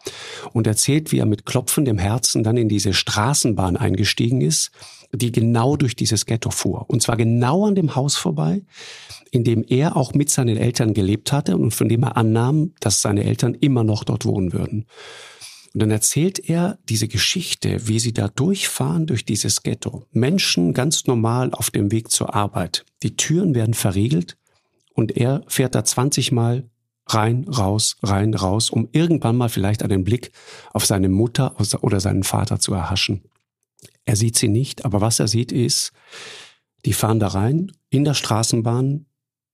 [0.53, 4.71] und erzählt, wie er mit klopfendem Herzen dann in diese Straßenbahn eingestiegen ist,
[5.13, 6.89] die genau durch dieses Ghetto fuhr.
[6.89, 8.63] Und zwar genau an dem Haus vorbei,
[9.33, 13.03] in dem er auch mit seinen Eltern gelebt hatte und von dem er annahm, dass
[13.03, 14.87] seine Eltern immer noch dort wohnen würden.
[15.75, 20.05] Und dann erzählt er diese Geschichte, wie sie da durchfahren durch dieses Ghetto.
[20.13, 22.85] Menschen ganz normal auf dem Weg zur Arbeit.
[23.03, 24.37] Die Türen werden verriegelt
[24.95, 26.69] und er fährt da 20 Mal
[27.07, 30.33] rein, raus, rein, raus, um irgendwann mal vielleicht einen Blick
[30.73, 33.23] auf seine Mutter oder seinen Vater zu erhaschen.
[34.05, 35.93] Er sieht sie nicht, aber was er sieht ist,
[36.85, 39.07] die fahren da rein, in der Straßenbahn,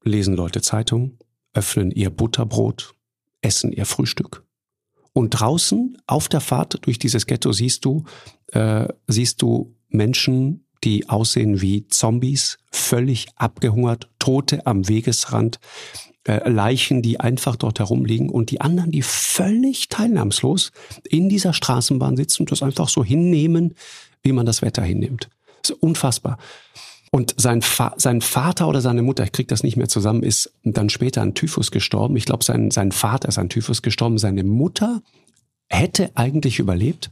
[0.03, 1.18] lesen Leute Zeitung,
[1.53, 2.94] öffnen ihr Butterbrot,
[3.42, 4.44] essen ihr Frühstück.
[5.12, 8.05] Und draußen auf der Fahrt durch dieses Ghetto siehst du,
[8.53, 15.59] äh, siehst du Menschen, die aussehen wie Zombies, völlig abgehungert, Tote am Wegesrand,
[16.25, 20.71] äh, Leichen, die einfach dort herumliegen und die anderen, die völlig teilnahmslos
[21.09, 23.75] in dieser Straßenbahn sitzen und das einfach so hinnehmen,
[24.23, 25.31] wie man das Wetter hinnimmt.
[25.62, 26.37] Das ist unfassbar.
[27.11, 30.53] Und sein, Fa sein Vater oder seine Mutter, ich krieg das nicht mehr zusammen, ist
[30.62, 32.14] dann später an Typhus gestorben.
[32.19, 34.19] Ich glaube, sein, sein Vater ist an Typhus gestorben.
[34.19, 35.01] Seine Mutter
[35.71, 37.11] hätte eigentlich überlebt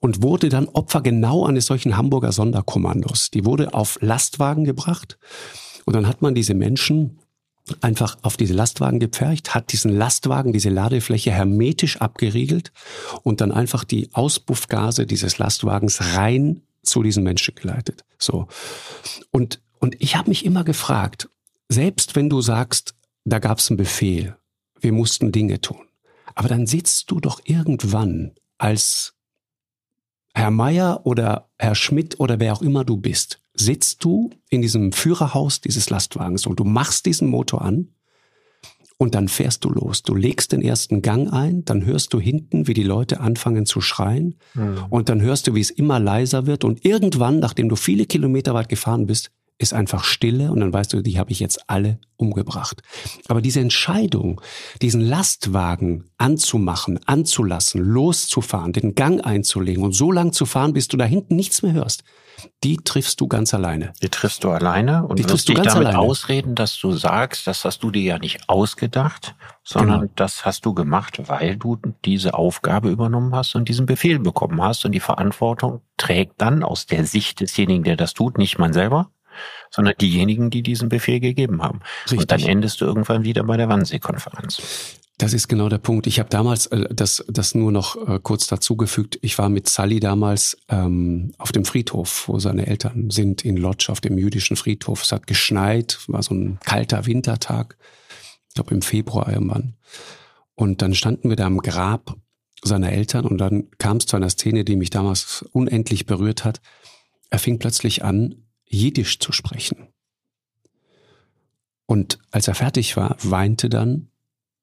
[0.00, 3.30] und wurde dann Opfer genau eines solchen Hamburger Sonderkommandos.
[3.30, 5.18] Die wurde auf Lastwagen gebracht
[5.84, 7.18] und dann hat man diese Menschen
[7.80, 12.72] einfach auf diese Lastwagen gepfercht, hat diesen Lastwagen, diese Ladefläche hermetisch abgeriegelt
[13.22, 18.04] und dann einfach die Auspuffgase dieses Lastwagens rein zu diesen Menschen geleitet.
[18.18, 18.48] So.
[19.30, 21.28] Und, und ich habe mich immer gefragt,
[21.68, 24.36] selbst wenn du sagst, da gab es einen Befehl,
[24.80, 25.86] wir mussten Dinge tun,
[26.34, 29.14] aber dann sitzt du doch irgendwann als
[30.34, 34.92] Herr Meier oder Herr Schmidt oder wer auch immer du bist, sitzt du in diesem
[34.92, 37.88] Führerhaus dieses Lastwagens und du machst diesen Motor an
[38.96, 40.02] und dann fährst du los.
[40.02, 43.80] Du legst den ersten Gang ein, dann hörst du hinten, wie die Leute anfangen zu
[43.80, 44.86] schreien mhm.
[44.90, 48.54] und dann hörst du, wie es immer leiser wird und irgendwann, nachdem du viele Kilometer
[48.54, 51.98] weit gefahren bist, ist einfach Stille und dann weißt du, die habe ich jetzt alle
[52.16, 52.82] umgebracht.
[53.28, 54.40] Aber diese Entscheidung,
[54.80, 60.96] diesen Lastwagen anzumachen, anzulassen, loszufahren, den Gang einzulegen und so lang zu fahren, bis du
[60.96, 62.02] da hinten nichts mehr hörst,
[62.64, 63.92] die triffst du ganz alleine.
[64.02, 65.98] Die triffst du alleine und die wirst dich damit alleine.
[65.98, 70.12] ausreden, dass du sagst, das hast du dir ja nicht ausgedacht, sondern genau.
[70.16, 74.84] das hast du gemacht, weil du diese Aufgabe übernommen hast und diesen Befehl bekommen hast
[74.84, 79.11] und die Verantwortung trägt dann aus der Sicht desjenigen, der das tut, nicht man selber,
[79.72, 81.80] sondern diejenigen, die diesen Befehl gegeben haben.
[82.04, 82.20] Richtig.
[82.20, 84.98] Und dann endest du irgendwann wieder bei der Wannsee-Konferenz.
[85.18, 86.06] Das ist genau der Punkt.
[86.06, 89.18] Ich habe damals äh, das, das nur noch äh, kurz dazugefügt.
[89.22, 93.88] Ich war mit Sally damals ähm, auf dem Friedhof, wo seine Eltern sind, in Lodz
[93.88, 95.02] auf dem jüdischen Friedhof.
[95.02, 97.76] Es hat geschneit, war so ein kalter Wintertag,
[98.48, 99.74] ich glaube im Februar irgendwann.
[100.54, 102.16] Und dann standen wir da am Grab
[102.64, 106.60] seiner Eltern und dann kam es zu einer Szene, die mich damals unendlich berührt hat.
[107.30, 109.88] Er fing plötzlich an, Jiddisch zu sprechen.
[111.86, 114.08] Und als er fertig war, weinte dann,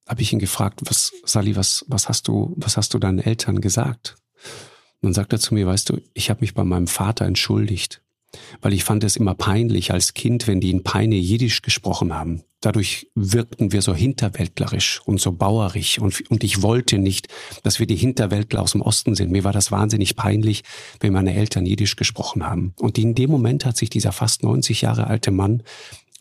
[0.07, 3.61] habe ich ihn gefragt, was, Sally, was, was hast du, was hast du deinen Eltern
[3.61, 4.15] gesagt?
[5.01, 8.01] Und dann sagt er zu mir, weißt du, ich habe mich bei meinem Vater entschuldigt.
[8.61, 12.43] Weil ich fand es immer peinlich als Kind, wenn die in Peine Jiddisch gesprochen haben.
[12.61, 17.27] Dadurch wirkten wir so hinterwäldlerisch und so bauerig und, und ich wollte nicht,
[17.63, 19.31] dass wir die Hinterwäldler aus dem Osten sind.
[19.31, 20.63] Mir war das wahnsinnig peinlich,
[20.99, 22.73] wenn meine Eltern Jiddisch gesprochen haben.
[22.79, 25.63] Und in dem Moment hat sich dieser fast 90 Jahre alte Mann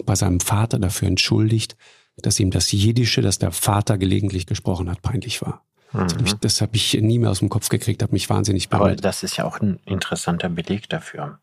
[0.04, 1.76] bei seinem Vater dafür entschuldigt,
[2.16, 5.67] dass ihm das Jiddische, das der Vater gelegentlich gesprochen hat, peinlich war.
[5.92, 6.38] Mhm.
[6.40, 8.84] Das habe ich nie mehr aus dem Kopf gekriegt, habe mich wahnsinnig berührt.
[8.84, 11.38] Aber das ist ja auch ein interessanter Beleg dafür.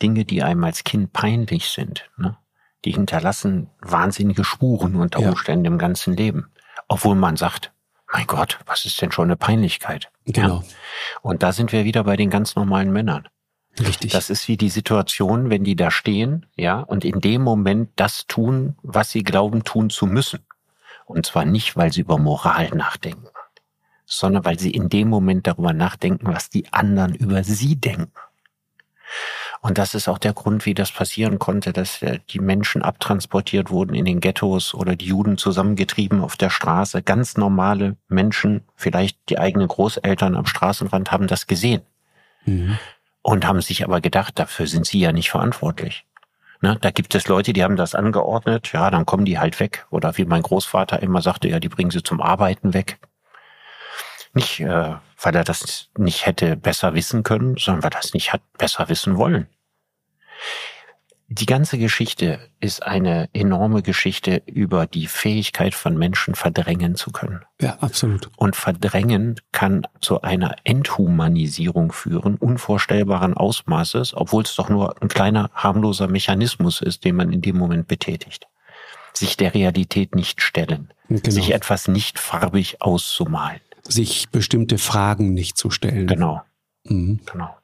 [0.00, 2.36] Dinge, die einem als Kind peinlich sind, ne?
[2.84, 5.70] die hinterlassen wahnsinnige Spuren unter Umständen ja.
[5.70, 6.50] im ganzen Leben.
[6.88, 7.72] Obwohl man sagt,
[8.12, 10.10] mein Gott, was ist denn schon eine Peinlichkeit?
[10.24, 10.56] Genau.
[10.56, 10.64] Ja?
[11.22, 13.28] Und da sind wir wieder bei den ganz normalen Männern.
[13.78, 14.12] Richtig.
[14.12, 18.26] Das ist wie die Situation, wenn die da stehen, ja, und in dem Moment das
[18.26, 20.40] tun, was sie glauben tun zu müssen.
[21.06, 23.26] Und zwar nicht, weil sie über Moral nachdenken,
[24.10, 28.12] sondern weil sie in dem Moment darüber nachdenken, was die anderen über sie denken.
[29.62, 33.94] Und das ist auch der Grund, wie das passieren konnte, dass die Menschen abtransportiert wurden
[33.94, 37.02] in den Ghettos oder die Juden zusammengetrieben auf der Straße.
[37.02, 41.82] Ganz normale Menschen, vielleicht die eigenen Großeltern am Straßenrand haben das gesehen.
[42.46, 42.78] Mhm.
[43.22, 46.06] Und haben sich aber gedacht, dafür sind sie ja nicht verantwortlich.
[46.62, 49.86] Ne, da gibt es Leute, die haben das angeordnet, ja, dann kommen die halt weg.
[49.90, 52.98] Oder wie mein Großvater immer sagte, ja, die bringen sie zum Arbeiten weg.
[54.32, 58.32] Nicht, äh, weil er das nicht hätte besser wissen können, sondern weil er das nicht
[58.32, 59.48] hat besser wissen wollen.
[61.32, 67.42] Die ganze Geschichte ist eine enorme Geschichte über die Fähigkeit von Menschen verdrängen zu können.
[67.60, 68.28] Ja, absolut.
[68.36, 75.52] Und verdrängen kann zu einer Enthumanisierung führen, unvorstellbaren Ausmaßes, obwohl es doch nur ein kleiner
[75.54, 78.48] harmloser Mechanismus ist, den man in dem Moment betätigt.
[79.12, 81.30] Sich der Realität nicht stellen, genau.
[81.30, 86.06] sich etwas nicht farbig auszumalen sich bestimmte Fragen nicht zu stellen.
[86.06, 86.42] Genau.
[86.84, 87.20] Mhm.
[87.30, 87.56] Genau.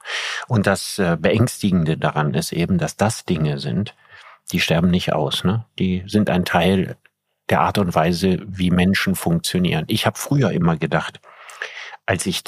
[0.49, 3.95] Und das äh, Beängstigende daran ist eben, dass das Dinge sind,
[4.53, 5.45] die sterben nicht aus.
[5.45, 5.65] Ne?
[5.79, 6.97] Die sind ein Teil
[7.49, 9.85] der Art und Weise, wie Menschen funktionieren.
[9.89, 11.21] Ich habe früher immer gedacht,
[12.05, 12.43] als ich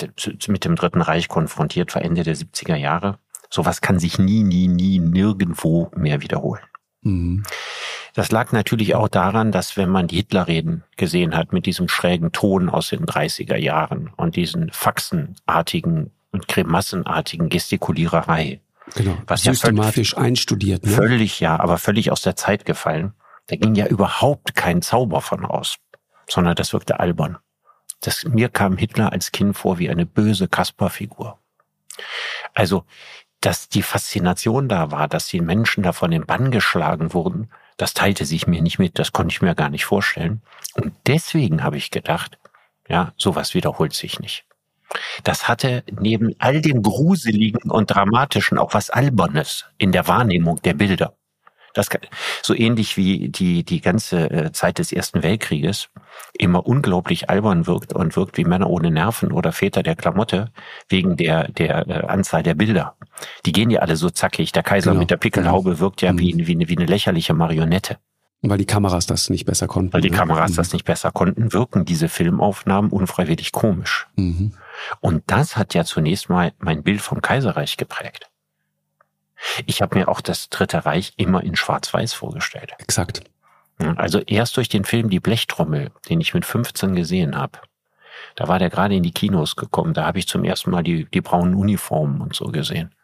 [0.47, 3.19] mit dem Dritten Reich konfrontiert war, Ende der 70er Jahre,
[3.51, 6.63] sowas kann sich nie, nie, nie nirgendwo mehr wiederholen.
[7.03, 7.45] Mhm.
[8.19, 12.33] Das lag natürlich auch daran, dass wenn man die Hitlerreden gesehen hat mit diesem schrägen
[12.33, 18.61] Ton aus den 30er Jahren und diesen faxenartigen und grimassenartigen Gestikuliererei.
[18.97, 19.17] Genau.
[19.29, 20.85] Was systematisch ja einstudiert.
[20.85, 20.91] Ne?
[20.91, 23.13] Völlig, ja, aber völlig aus der Zeit gefallen.
[23.47, 25.77] Da ging ja überhaupt kein Zauber von aus,
[26.29, 27.39] sondern das wirkte albern.
[28.01, 31.39] Das, mir kam Hitler als Kind vor wie eine böse Kasperfigur.
[32.53, 32.85] Also,
[33.43, 37.95] dass die Faszination da war, dass die Menschen da von den Bann geschlagen wurden, das
[37.95, 40.43] teilte sich mir nicht mit, das konnte ich mir gar nicht vorstellen.
[40.75, 42.39] Und deswegen habe ich gedacht,
[42.89, 44.45] ja, sowas wiederholt sich nicht.
[45.23, 50.75] Das hatte neben all dem Gruseligen und Dramatischen auch was Albernes in der Wahrnehmung der
[50.75, 51.15] Bilder.
[51.79, 51.89] Das
[52.43, 55.89] so ähnlich wie die die ganze äh, Zeit des Ersten Weltkrieges
[56.33, 60.51] immer unglaublich albern wirkt und wirkt wie Männer ohne Nerven oder Väter der Klamotte
[60.89, 62.97] wegen der der äh, Anzahl der Bilder.
[63.47, 64.53] Die gehen ja alle so zackig.
[64.53, 65.01] Der Kaiser genau.
[65.01, 65.81] mit der Pickelhaube genau.
[65.81, 66.19] wirkt ja mhm.
[66.19, 67.99] wie, wie, eine, wie eine lächerliche Marionette.
[68.43, 69.93] Weil die Kameras das nicht besser konnten.
[69.93, 70.17] Weil die ne?
[70.17, 70.57] Kameras mhm.
[70.57, 74.07] das nicht besser konnten, wirken diese Filmaufnahmen unfreiwillig komisch.
[74.17, 74.53] Mhm.
[75.01, 78.28] Und das hat ja zunächst mal mein Bild vom Kaiserreich geprägt.
[79.67, 82.73] Ich habe mir auch das Dritte Reich immer in Schwarz-Weiß vorgestellt.
[82.79, 83.23] Exakt.
[83.97, 87.59] Also erst durch den Film Die Blechtrommel, den ich mit 15 gesehen habe.
[88.35, 89.95] Da war der gerade in die Kinos gekommen.
[89.95, 92.95] Da habe ich zum ersten Mal die, die braunen Uniformen und so gesehen.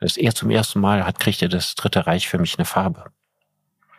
[0.00, 3.04] Das er zum ersten Mal hat, kriegt er das Dritte Reich für mich eine Farbe.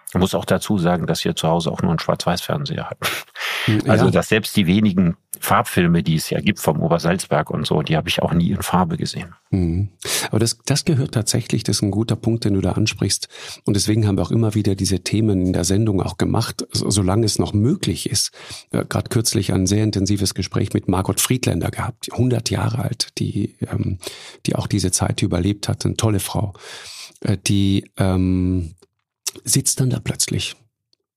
[0.09, 3.07] Ich muss auch dazu sagen, dass wir zu Hause auch nur einen Schwarz-Weiß-Fernseher hatten.
[3.87, 7.97] Also, dass selbst die wenigen Farbfilme, die es ja gibt vom Obersalzberg und so, die
[7.97, 9.35] habe ich auch nie in Farbe gesehen.
[9.51, 9.89] Mhm.
[10.29, 13.27] Aber das, das gehört tatsächlich, das ist ein guter Punkt, den du da ansprichst.
[13.65, 17.25] Und deswegen haben wir auch immer wieder diese Themen in der Sendung auch gemacht, solange
[17.25, 18.31] es noch möglich ist.
[18.71, 23.99] Gerade kürzlich ein sehr intensives Gespräch mit Margot Friedländer gehabt, 100 Jahre alt, die, ähm,
[24.45, 26.53] die auch diese Zeit überlebt hat, eine tolle Frau,
[27.19, 28.75] äh, die ähm,
[29.43, 30.55] sitzt dann da plötzlich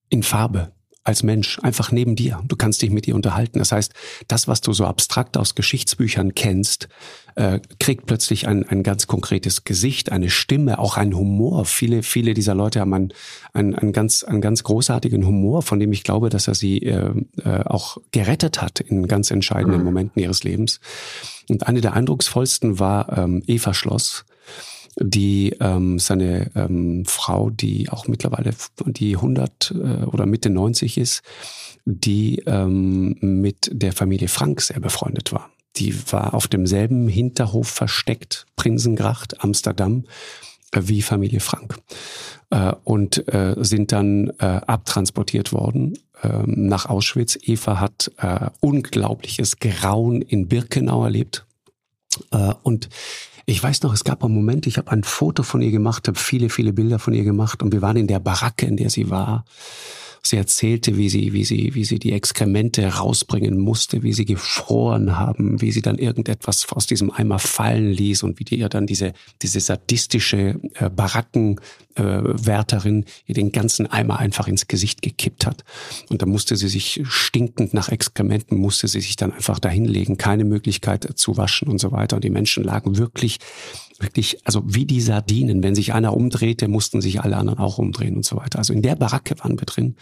[0.09, 0.73] in Farbe
[1.07, 2.43] als Mensch einfach neben dir.
[2.47, 3.59] Du kannst dich mit ihr unterhalten.
[3.59, 3.93] Das heißt,
[4.29, 6.89] das, was du so abstrakt aus Geschichtsbüchern kennst,
[7.37, 11.65] äh, kriegt plötzlich ein, ein ganz konkretes Gesicht, eine Stimme, auch ein Humor.
[11.65, 13.13] Viele, viele dieser Leute haben einen,
[13.53, 17.13] einen, einen, ganz, einen ganz großartigen Humor, von dem ich glaube, dass er sie äh,
[17.45, 19.85] äh, auch gerettet hat in ganz entscheidenden mhm.
[19.85, 20.81] Momenten ihres Lebens.
[21.49, 24.25] Und eine der eindrucksvollsten war ähm, Eva Schloss
[24.99, 28.53] die ähm, seine ähm, Frau, die auch mittlerweile
[28.87, 31.23] die 100 äh, oder Mitte 90 ist,
[31.85, 35.51] die ähm, mit der Familie Frank sehr befreundet war.
[35.77, 40.05] Die war auf demselben Hinterhof versteckt, Prinsengracht, Amsterdam,
[40.73, 41.77] wie Familie Frank
[42.51, 47.39] äh, und äh, sind dann äh, abtransportiert worden äh, nach Auschwitz.
[47.43, 51.47] Eva hat äh, unglaubliches Grauen in Birkenau erlebt
[52.33, 52.89] äh, und
[53.47, 56.19] ich weiß noch, es gab einen Moment, ich habe ein Foto von ihr gemacht, habe
[56.19, 59.09] viele, viele Bilder von ihr gemacht und wir waren in der Baracke, in der sie
[59.09, 59.45] war.
[60.29, 65.17] Sie erzählte, wie sie, wie sie, wie sie die Exkremente rausbringen musste, wie sie gefroren
[65.17, 68.87] haben, wie sie dann irgendetwas aus diesem Eimer fallen ließ und wie die ihr dann
[68.87, 75.65] diese, diese sadistische äh, Barackenwärterin äh, ihr den ganzen Eimer einfach ins Gesicht gekippt hat.
[76.09, 80.45] Und da musste sie sich stinkend nach Exkrementen, musste sie sich dann einfach dahinlegen, keine
[80.45, 82.17] Möglichkeit zu waschen und so weiter.
[82.17, 83.39] Und die Menschen lagen wirklich
[84.01, 85.63] wirklich, also wie die Sardinen.
[85.63, 88.59] Wenn sich einer umdrehte, mussten sich alle anderen auch umdrehen und so weiter.
[88.59, 89.97] Also in der Baracke waren wir drin.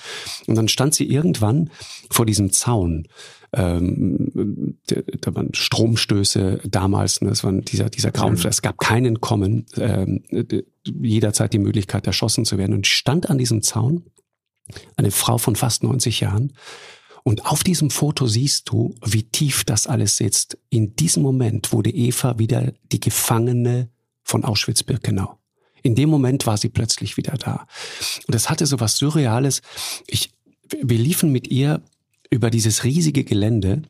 [0.47, 1.71] Und dann stand sie irgendwann
[2.11, 3.07] vor diesem Zaun.
[3.53, 9.67] Ähm, da waren Stromstöße damals, ne, das war dieser, dieser Grauen, es gab keinen Kommen,
[9.77, 10.25] ähm,
[10.85, 12.75] jederzeit die Möglichkeit, erschossen zu werden.
[12.75, 14.05] Und stand an diesem Zaun,
[14.97, 16.53] eine Frau von fast 90 Jahren,
[17.25, 20.59] und auf diesem Foto siehst du, wie tief das alles sitzt.
[20.69, 23.89] In diesem Moment wurde Eva wieder die Gefangene
[24.23, 25.39] von Auschwitz-Birkenau.
[25.83, 27.67] In dem Moment war sie plötzlich wieder da.
[28.27, 29.63] Und das hatte so was Surreales.
[30.07, 30.33] Ich,
[30.83, 31.83] wir liefen mit ihr
[32.31, 33.83] über dieses riesige Gelände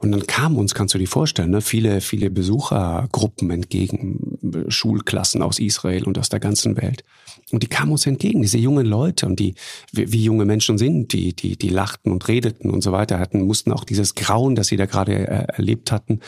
[0.00, 5.58] und dann kamen uns, kannst du dir vorstellen, ne, viele, viele Besuchergruppen entgegen, Schulklassen aus
[5.58, 7.04] Israel und aus der ganzen Welt.
[7.52, 9.54] Und die kamen uns entgegen, diese jungen Leute und die,
[9.92, 13.42] wie, wie junge Menschen sind, die, die, die lachten und redeten und so weiter, hatten,
[13.42, 16.20] mussten auch dieses Grauen, das sie da gerade äh, erlebt hatten,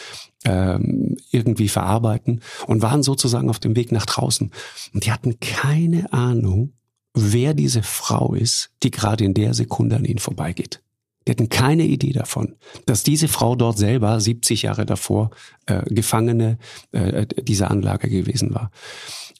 [0.45, 4.51] ähm, irgendwie verarbeiten und waren sozusagen auf dem Weg nach draußen.
[4.93, 6.75] Und die hatten keine Ahnung,
[7.15, 10.83] wer diese Frau ist, die gerade in der Sekunde an ihnen vorbeigeht.
[11.27, 15.31] Die hatten keine Idee davon, dass diese Frau dort selber 70 Jahre davor
[15.65, 16.59] äh, Gefangene
[16.93, 18.71] äh, dieser Anlage gewesen war.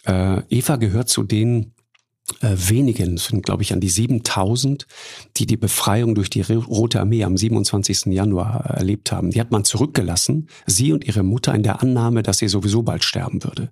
[0.07, 1.74] Äh, Eva gehört zu den
[2.41, 4.87] äh, wenigen, sind glaube ich an die 7000,
[5.37, 8.07] die die Befreiung durch die Rote Armee am 27.
[8.07, 9.31] Januar erlebt haben.
[9.31, 13.05] Die hat man zurückgelassen, sie und ihre Mutter in der Annahme, dass sie sowieso bald
[13.05, 13.71] sterben würde.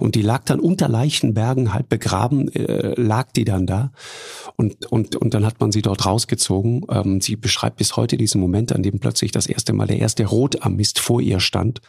[0.00, 3.90] Und die lag dann unter Leichenbergen, halb begraben, äh, lag die dann da.
[4.56, 6.84] Und, und, und dann hat man sie dort rausgezogen.
[6.90, 10.26] Ähm, sie beschreibt bis heute diesen Moment, an dem plötzlich das erste Mal der erste
[10.26, 11.80] Rotarmist vor ihr stand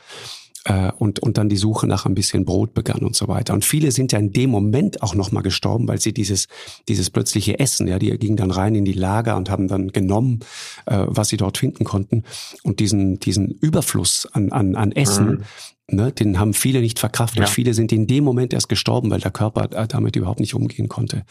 [0.66, 3.54] äh, und, und dann die Suche nach ein bisschen Brot begann und so weiter.
[3.54, 6.48] Und viele sind ja in dem Moment auch nochmal gestorben, weil sie dieses,
[6.88, 10.40] dieses plötzliche Essen, ja, die gingen dann rein in die Lager und haben dann genommen,
[10.88, 12.24] äh, was sie dort finden konnten.
[12.64, 15.44] Und diesen, diesen Überfluss an, an, an Essen, mhm.
[15.88, 17.42] Ne, den haben viele nicht verkraftet.
[17.42, 17.46] Ja.
[17.46, 21.26] Viele sind in dem Moment erst gestorben, weil der Körper damit überhaupt nicht umgehen konnte.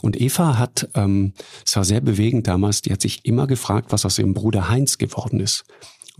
[0.00, 1.32] Und Eva hat, ähm,
[1.66, 4.96] es war sehr bewegend damals, die hat sich immer gefragt, was aus ihrem Bruder Heinz
[4.98, 5.64] geworden ist.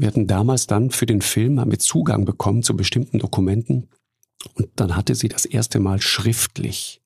[0.00, 3.90] Wir hatten damals dann für den Film haben wir Zugang bekommen zu bestimmten Dokumenten
[4.54, 7.02] und dann hatte sie das erste Mal schriftlich,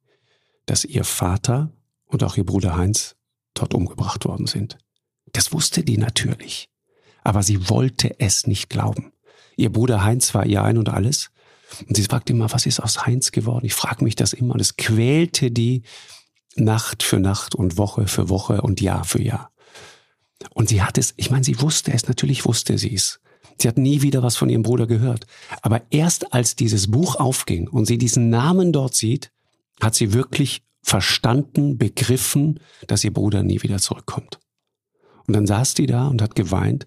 [0.66, 1.72] dass ihr Vater
[2.04, 3.16] und auch ihr Bruder Heinz
[3.52, 4.78] dort umgebracht worden sind.
[5.33, 6.68] Das wusste die natürlich,
[7.24, 9.12] aber sie wollte es nicht glauben.
[9.57, 11.33] Ihr Bruder Heinz war ihr ein und alles.
[11.88, 13.66] Und sie fragte immer, was ist aus Heinz geworden?
[13.66, 14.54] Ich frage mich das immer.
[14.54, 15.83] Und es quälte die
[16.54, 19.50] Nacht für Nacht und Woche für Woche und Jahr für Jahr.
[20.52, 23.20] Und sie hat es, ich meine, sie wusste es, natürlich wusste sie es.
[23.58, 25.26] Sie hat nie wieder was von ihrem Bruder gehört.
[25.62, 29.30] Aber erst als dieses Buch aufging und sie diesen Namen dort sieht,
[29.80, 34.38] hat sie wirklich verstanden, begriffen, dass ihr Bruder nie wieder zurückkommt.
[35.26, 36.84] Und dann saß die da und hat geweint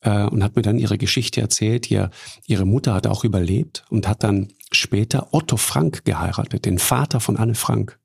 [0.00, 1.90] äh, und hat mir dann ihre Geschichte erzählt.
[1.90, 2.10] Ihr,
[2.46, 7.36] ihre Mutter hat auch überlebt und hat dann später Otto Frank geheiratet, den Vater von
[7.36, 7.98] Anne Frank.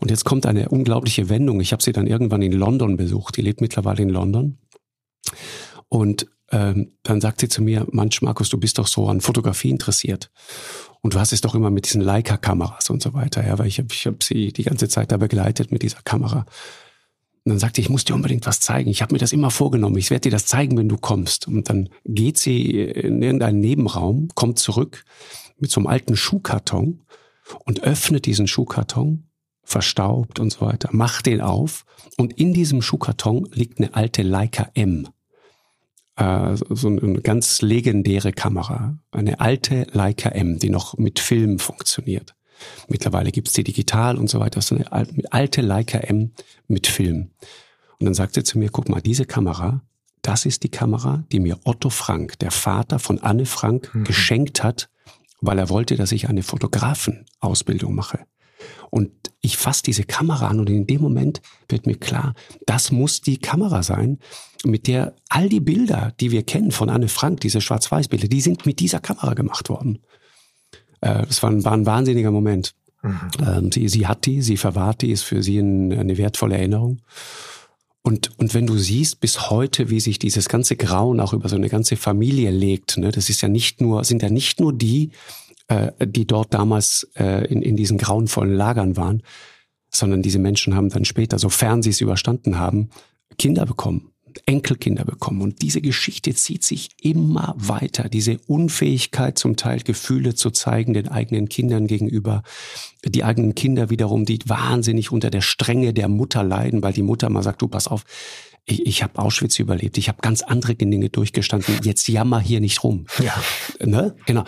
[0.00, 1.60] Und jetzt kommt eine unglaubliche Wendung.
[1.60, 3.36] Ich habe sie dann irgendwann in London besucht.
[3.36, 4.58] Die lebt mittlerweile in London.
[5.88, 9.70] Und ähm, dann sagt sie zu mir, Mensch, Markus, du bist doch so an Fotografie
[9.70, 10.30] interessiert.
[11.00, 13.46] Und du hast es doch immer mit diesen Leica-Kameras und so weiter.
[13.46, 16.46] Ja, weil ich habe ich hab sie die ganze Zeit da begleitet mit dieser Kamera.
[17.44, 18.88] Und dann sagte ich, ich muss dir unbedingt was zeigen.
[18.88, 19.98] Ich habe mir das immer vorgenommen.
[19.98, 21.46] Ich werde dir das zeigen, wenn du kommst.
[21.46, 25.04] Und dann geht sie in irgendeinen Nebenraum, kommt zurück
[25.58, 27.02] mit so einem alten Schuhkarton
[27.64, 29.24] und öffnet diesen Schuhkarton
[29.64, 30.90] verstaubt und so weiter.
[30.92, 31.84] Mach den auf
[32.16, 35.08] und in diesem Schuhkarton liegt eine alte Leica M.
[36.16, 38.98] Äh, so eine ganz legendäre Kamera.
[39.10, 42.34] Eine alte Leica M, die noch mit Film funktioniert.
[42.88, 44.60] Mittlerweile gibt's die digital und so weiter.
[44.60, 46.32] So eine alte Leica M
[46.68, 47.30] mit Film.
[47.98, 49.82] Und dann sagt sie zu mir, guck mal, diese Kamera,
[50.22, 54.04] das ist die Kamera, die mir Otto Frank, der Vater von Anne Frank, mhm.
[54.04, 54.88] geschenkt hat,
[55.40, 58.20] weil er wollte, dass ich eine Fotografenausbildung mache.
[58.94, 62.32] Und ich fasse diese Kamera an und in dem Moment wird mir klar,
[62.64, 64.20] das muss die Kamera sein,
[64.64, 68.66] mit der all die Bilder, die wir kennen von Anne Frank, diese Schwarz-Weiß-Bilder, die sind
[68.66, 69.98] mit dieser Kamera gemacht worden.
[71.00, 72.76] Äh, es war, ein, war ein wahnsinniger Moment.
[73.02, 73.20] Mhm.
[73.44, 77.00] Ähm, sie, sie hat die, sie verwahrt die, ist für sie ein, eine wertvolle Erinnerung.
[78.02, 81.56] Und, und wenn du siehst bis heute, wie sich dieses ganze Grauen auch über so
[81.56, 85.10] eine ganze Familie legt, ne, das ist ja nicht nur, sind ja nicht nur die,
[85.68, 89.22] äh, die dort damals äh, in, in diesen grauenvollen Lagern waren,
[89.90, 92.90] sondern diese Menschen haben dann später, sofern sie es überstanden haben,
[93.38, 94.10] Kinder bekommen.
[94.46, 95.42] Enkelkinder bekommen.
[95.42, 98.08] Und diese Geschichte zieht sich immer weiter.
[98.08, 102.42] Diese Unfähigkeit, zum Teil Gefühle zu zeigen den eigenen Kindern gegenüber.
[103.04, 107.30] Die eigenen Kinder wiederum, die wahnsinnig unter der Strenge der Mutter leiden, weil die Mutter
[107.30, 108.04] mal sagt, du pass auf,
[108.66, 112.82] ich, ich habe Auschwitz überlebt, ich habe ganz andere Dinge durchgestanden, jetzt jammer hier nicht
[112.82, 113.06] rum.
[113.22, 113.34] Ja.
[113.84, 114.16] Ne?
[114.26, 114.44] Genau.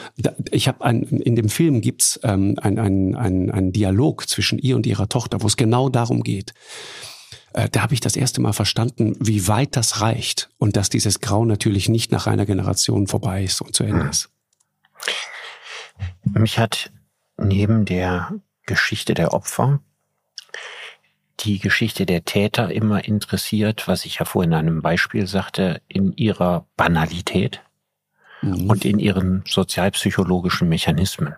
[0.51, 4.87] Ich habe ein, in dem Film gibt's ähm, ein, ein, ein, Dialog zwischen ihr und
[4.87, 6.55] ihrer Tochter, wo es genau darum geht
[7.53, 11.21] äh, da habe ich das erste Mal verstanden, wie weit das reicht und dass dieses
[11.21, 14.31] Grau natürlich nicht nach einer Generation vorbei ist und zu Ende ist.
[16.25, 16.93] Mich hat
[17.39, 18.35] neben der
[18.67, 19.81] Geschichte der Opfer
[21.41, 26.13] die Geschichte der Täter immer interessiert, was ich ja vorhin in einem Beispiel sagte, in
[26.17, 27.61] ihrer Banalität
[28.43, 28.71] mhm.
[28.71, 31.35] und in ihren sozialpsychologischen Mechanismen.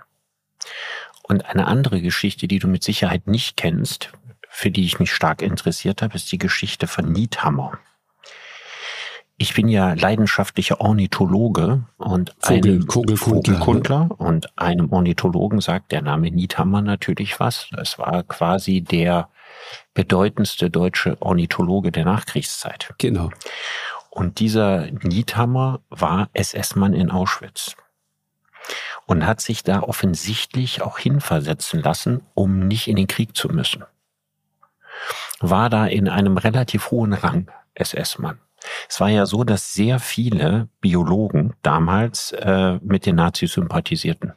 [1.23, 4.13] Und eine andere Geschichte, die du mit Sicherheit nicht kennst,
[4.49, 7.79] für die ich mich stark interessiert habe, ist die Geschichte von Niethammer.
[9.39, 16.31] Ich bin ja leidenschaftlicher Ornithologe und Vogel, einem Vogelkundler, und einem Ornithologen sagt der Name
[16.31, 17.69] Niethammer natürlich was.
[17.81, 19.29] Es war quasi der
[19.95, 22.93] bedeutendste deutsche Ornithologe der Nachkriegszeit.
[22.99, 23.31] Genau.
[24.11, 27.77] Und dieser Niethammer war SS-Mann in Auschwitz
[29.07, 33.85] und hat sich da offensichtlich auch hinversetzen lassen, um nicht in den Krieg zu müssen
[35.41, 38.39] war da in einem relativ hohen Rang SS-Mann.
[38.89, 44.33] Es war ja so, dass sehr viele Biologen damals äh, mit den Nazis sympathisierten.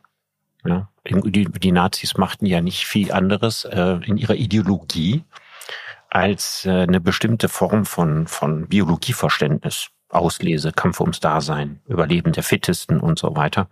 [0.63, 5.23] Ja, die, die Nazis machten ja nicht viel anderes äh, in ihrer Ideologie
[6.09, 9.89] als äh, eine bestimmte Form von, von Biologieverständnis.
[10.09, 13.69] Auslese, Kampf ums Dasein, Überleben der Fittesten und so weiter,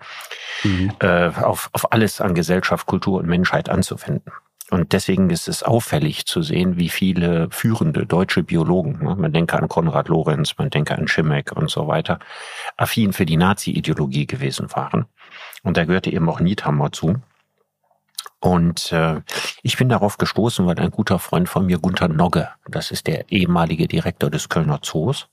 [0.63, 0.93] mhm.
[0.99, 4.31] äh, auf, auf alles an Gesellschaft, Kultur und Menschheit anzuwenden.
[4.71, 9.57] Und deswegen ist es auffällig zu sehen, wie viele führende deutsche Biologen, ne, man denke
[9.57, 12.19] an Konrad Lorenz, man denke an Schimek und so weiter,
[12.77, 15.05] affin für die Nazi-Ideologie gewesen waren.
[15.63, 17.15] Und da gehörte eben auch Niethammer zu.
[18.41, 19.21] Und äh,
[19.63, 23.29] ich bin darauf gestoßen, weil ein guter Freund von mir, Gunther Nogge, das ist der
[23.31, 25.27] ehemalige Direktor des Kölner Zoos,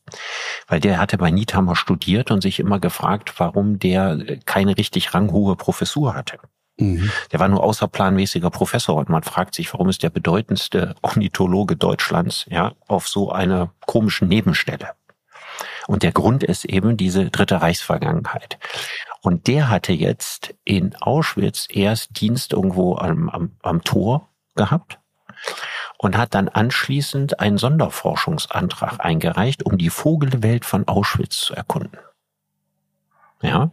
[0.67, 5.55] weil der hatte bei Niethammer studiert und sich immer gefragt, warum der keine richtig ranghohe
[5.55, 6.39] Professur hatte.
[6.79, 7.11] Mhm.
[7.33, 12.45] Der war nur außerplanmäßiger Professor und man fragt sich, warum ist der bedeutendste Ornithologe Deutschlands
[12.49, 14.91] ja auf so einer komischen Nebenstelle?
[15.87, 18.59] Und der Grund ist eben diese dritte Reichsvergangenheit.
[19.23, 24.99] Und der hatte jetzt in Auschwitz erst Dienst irgendwo am, am, am Tor gehabt
[25.99, 31.99] und hat dann anschließend einen Sonderforschungsantrag eingereicht, um die Vogelwelt von Auschwitz zu erkunden.
[33.41, 33.71] Ja,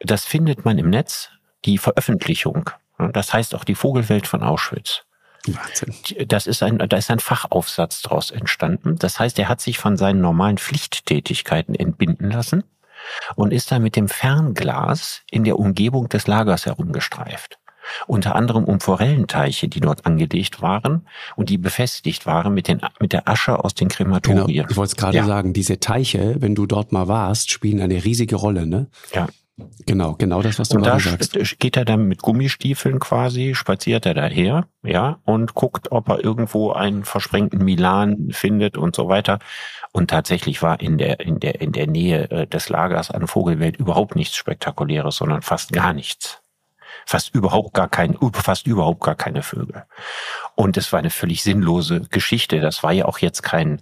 [0.00, 1.30] das findet man im Netz
[1.64, 2.70] die Veröffentlichung.
[3.12, 5.02] Das heißt auch die Vogelwelt von Auschwitz.
[5.46, 6.28] Wahnsinn.
[6.28, 8.96] Das ist ein, da ist ein Fachaufsatz daraus entstanden.
[8.96, 12.64] Das heißt, er hat sich von seinen normalen Pflichttätigkeiten entbinden lassen
[13.34, 17.58] und ist dann mit dem Fernglas in der Umgebung des Lagers herumgestreift.
[18.06, 23.12] Unter anderem um Forellenteiche, die dort angelegt waren und die befestigt waren mit, den, mit
[23.12, 24.46] der Asche aus den Krematorien.
[24.46, 25.24] Genau, ich wollte es gerade ja.
[25.24, 28.86] sagen, diese Teiche, wenn du dort mal warst, spielen eine riesige Rolle, ne?
[29.12, 29.26] Ja.
[29.86, 31.58] Genau, genau das, was du und da sagst.
[31.58, 36.72] geht er dann mit Gummistiefeln quasi, spaziert er daher, ja, und guckt, ob er irgendwo
[36.72, 39.38] einen versprengten Milan findet und so weiter.
[39.92, 43.76] Und tatsächlich war in der, in der, in der Nähe äh, des Lagers an Vogelwelt
[43.76, 46.40] überhaupt nichts Spektakuläres, sondern fast gar nichts.
[47.04, 49.84] Fast überhaupt gar kein, fast überhaupt gar keine Vögel.
[50.54, 52.60] Und es war eine völlig sinnlose Geschichte.
[52.60, 53.80] Das war ja auch jetzt kein,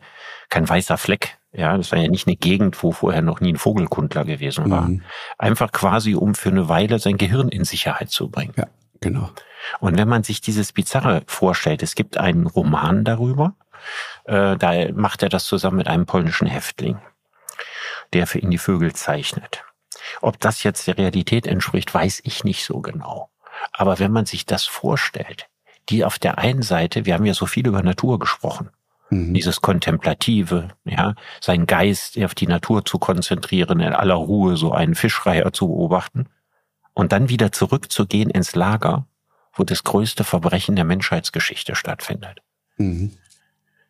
[0.49, 3.59] kein weißer Fleck ja, das war ja nicht eine Gegend, wo vorher noch nie ein
[3.59, 4.83] Vogelkundler gewesen war.
[4.83, 5.03] Mhm.
[5.37, 8.55] Einfach quasi, um für eine Weile sein Gehirn in Sicherheit zu bringen.
[8.57, 8.67] Ja,
[9.01, 9.31] genau.
[9.81, 13.55] Und wenn man sich dieses Bizarre vorstellt, es gibt einen Roman darüber,
[14.25, 16.99] äh, da macht er das zusammen mit einem polnischen Häftling,
[18.13, 19.65] der für ihn die Vögel zeichnet.
[20.21, 23.31] Ob das jetzt der Realität entspricht, weiß ich nicht so genau.
[23.73, 25.49] Aber wenn man sich das vorstellt,
[25.89, 28.71] die auf der einen Seite, wir haben ja so viel über Natur gesprochen,
[29.11, 29.35] Mhm.
[29.35, 34.95] Dieses Kontemplative, ja, sein Geist auf die Natur zu konzentrieren, in aller Ruhe so einen
[34.95, 36.27] Fischreiher zu beobachten
[36.95, 39.07] und dann wieder zurückzugehen ins Lager,
[39.53, 42.39] wo das größte Verbrechen der Menschheitsgeschichte stattfindet.
[42.77, 43.13] Mhm.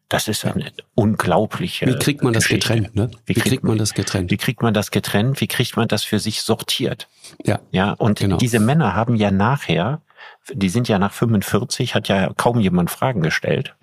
[0.09, 1.87] Das ist eine unglaubliche.
[1.87, 2.75] Wie kriegt man das Geschichte.
[2.75, 2.97] getrennt?
[2.97, 3.11] Ne?
[3.27, 4.33] Wie, wie kriegt man das getrennt?
[4.33, 5.41] Wie kriegt man das getrennt?
[5.41, 7.09] Wie kriegt man das für sich sortiert?
[7.45, 7.61] Ja.
[7.71, 7.93] Ja.
[7.93, 8.37] Und genau.
[8.37, 10.03] diese Männer haben ja nachher,
[10.53, 13.77] die sind ja nach 45, hat ja kaum jemand Fragen gestellt.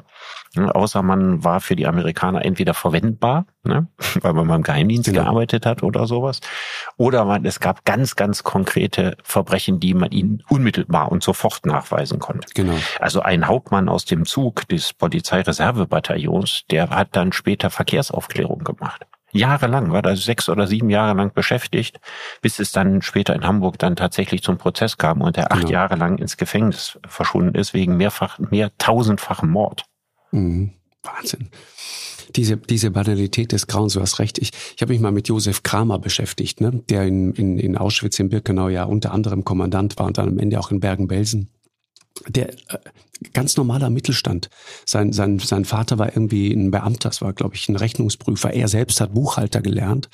[0.57, 3.87] Ne, außer man war für die Amerikaner entweder verwendbar, ne,
[4.21, 5.23] weil man beim Geheimdienst genau.
[5.23, 6.39] gearbeitet hat oder sowas,
[6.97, 12.19] oder man, es gab ganz, ganz konkrete Verbrechen, die man ihnen unmittelbar und sofort nachweisen
[12.19, 12.47] konnte.
[12.55, 12.75] Genau.
[12.99, 19.05] Also ein Hauptmann aus dem Zug des Polizeireservebataillons, der hat dann später Verkehrsaufklärung gemacht.
[19.31, 21.99] Jahrelang, war da sechs oder sieben Jahre lang beschäftigt,
[22.41, 25.71] bis es dann später in Hamburg dann tatsächlich zum Prozess kam und er acht genau.
[25.71, 29.85] Jahre lang ins Gefängnis verschwunden ist wegen mehrfach, mehr tausendfachen Mord.
[30.31, 30.71] Mhm.
[31.03, 31.49] Wahnsinn.
[32.35, 34.37] Diese, diese Banalität des Grauens, du hast recht.
[34.37, 36.83] Ich, ich habe mich mal mit Josef Kramer beschäftigt, ne?
[36.89, 40.39] der in, in, in Auschwitz in Birkenau ja unter anderem Kommandant war und dann am
[40.39, 41.49] Ende auch in Bergen-Belsen.
[42.27, 42.79] Der äh,
[43.33, 44.49] ganz normaler Mittelstand.
[44.85, 48.53] Sein, sein, sein Vater war irgendwie ein Beamter, das war, glaube ich, ein Rechnungsprüfer.
[48.53, 50.09] Er selbst hat Buchhalter gelernt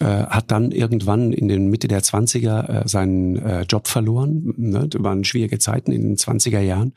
[0.00, 4.52] äh, hat dann irgendwann in den Mitte der 20er äh, seinen äh, Job verloren.
[4.56, 4.88] Ne?
[4.88, 6.94] Das waren schwierige Zeiten in den 20er Jahren.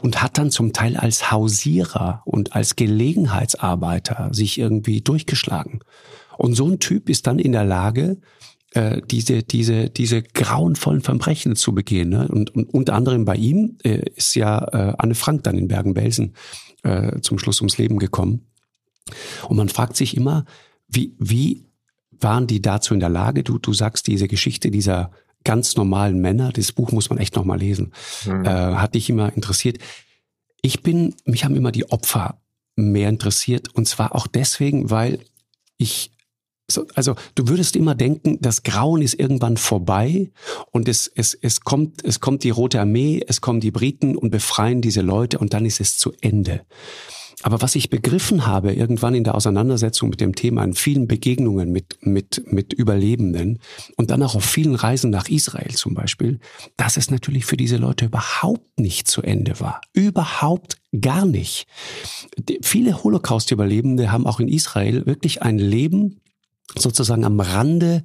[0.00, 5.80] Und hat dann zum Teil als Hausierer und als Gelegenheitsarbeiter sich irgendwie durchgeschlagen.
[6.36, 8.16] Und so ein Typ ist dann in der Lage,
[9.08, 12.08] diese, diese, diese grauenvollen Verbrechen zu begehen.
[12.08, 12.26] Ne?
[12.26, 16.34] Und, und unter anderem bei ihm ist ja Anne Frank dann in Bergen-Belsen
[17.20, 18.46] zum Schluss ums Leben gekommen.
[19.46, 20.46] Und man fragt sich immer,
[20.88, 21.65] wie, wie
[22.20, 23.42] waren die dazu in der Lage?
[23.42, 25.10] Du, du sagst diese Geschichte dieser
[25.44, 27.92] ganz normalen Männer, das Buch muss man echt nochmal lesen,
[28.24, 28.44] mhm.
[28.44, 29.78] äh, hat dich immer interessiert.
[30.60, 32.40] Ich bin, mich haben immer die Opfer
[32.74, 35.20] mehr interessiert und zwar auch deswegen, weil
[35.78, 36.10] ich
[36.94, 40.32] also du würdest immer denken, das Grauen ist irgendwann vorbei
[40.72, 44.30] und es, es, es, kommt, es kommt die Rote Armee, es kommen die Briten und
[44.30, 46.66] befreien diese Leute und dann ist es zu Ende.
[47.42, 51.70] Aber was ich begriffen habe, irgendwann in der Auseinandersetzung mit dem Thema, in vielen Begegnungen
[51.70, 53.58] mit, mit, mit Überlebenden
[53.96, 56.40] und dann auch auf vielen Reisen nach Israel zum Beispiel,
[56.78, 59.82] dass es natürlich für diese Leute überhaupt nicht zu Ende war.
[59.92, 61.66] Überhaupt gar nicht.
[62.38, 66.20] Die, viele Holocaust-Überlebende haben auch in Israel wirklich ein Leben
[66.74, 68.04] sozusagen am Rande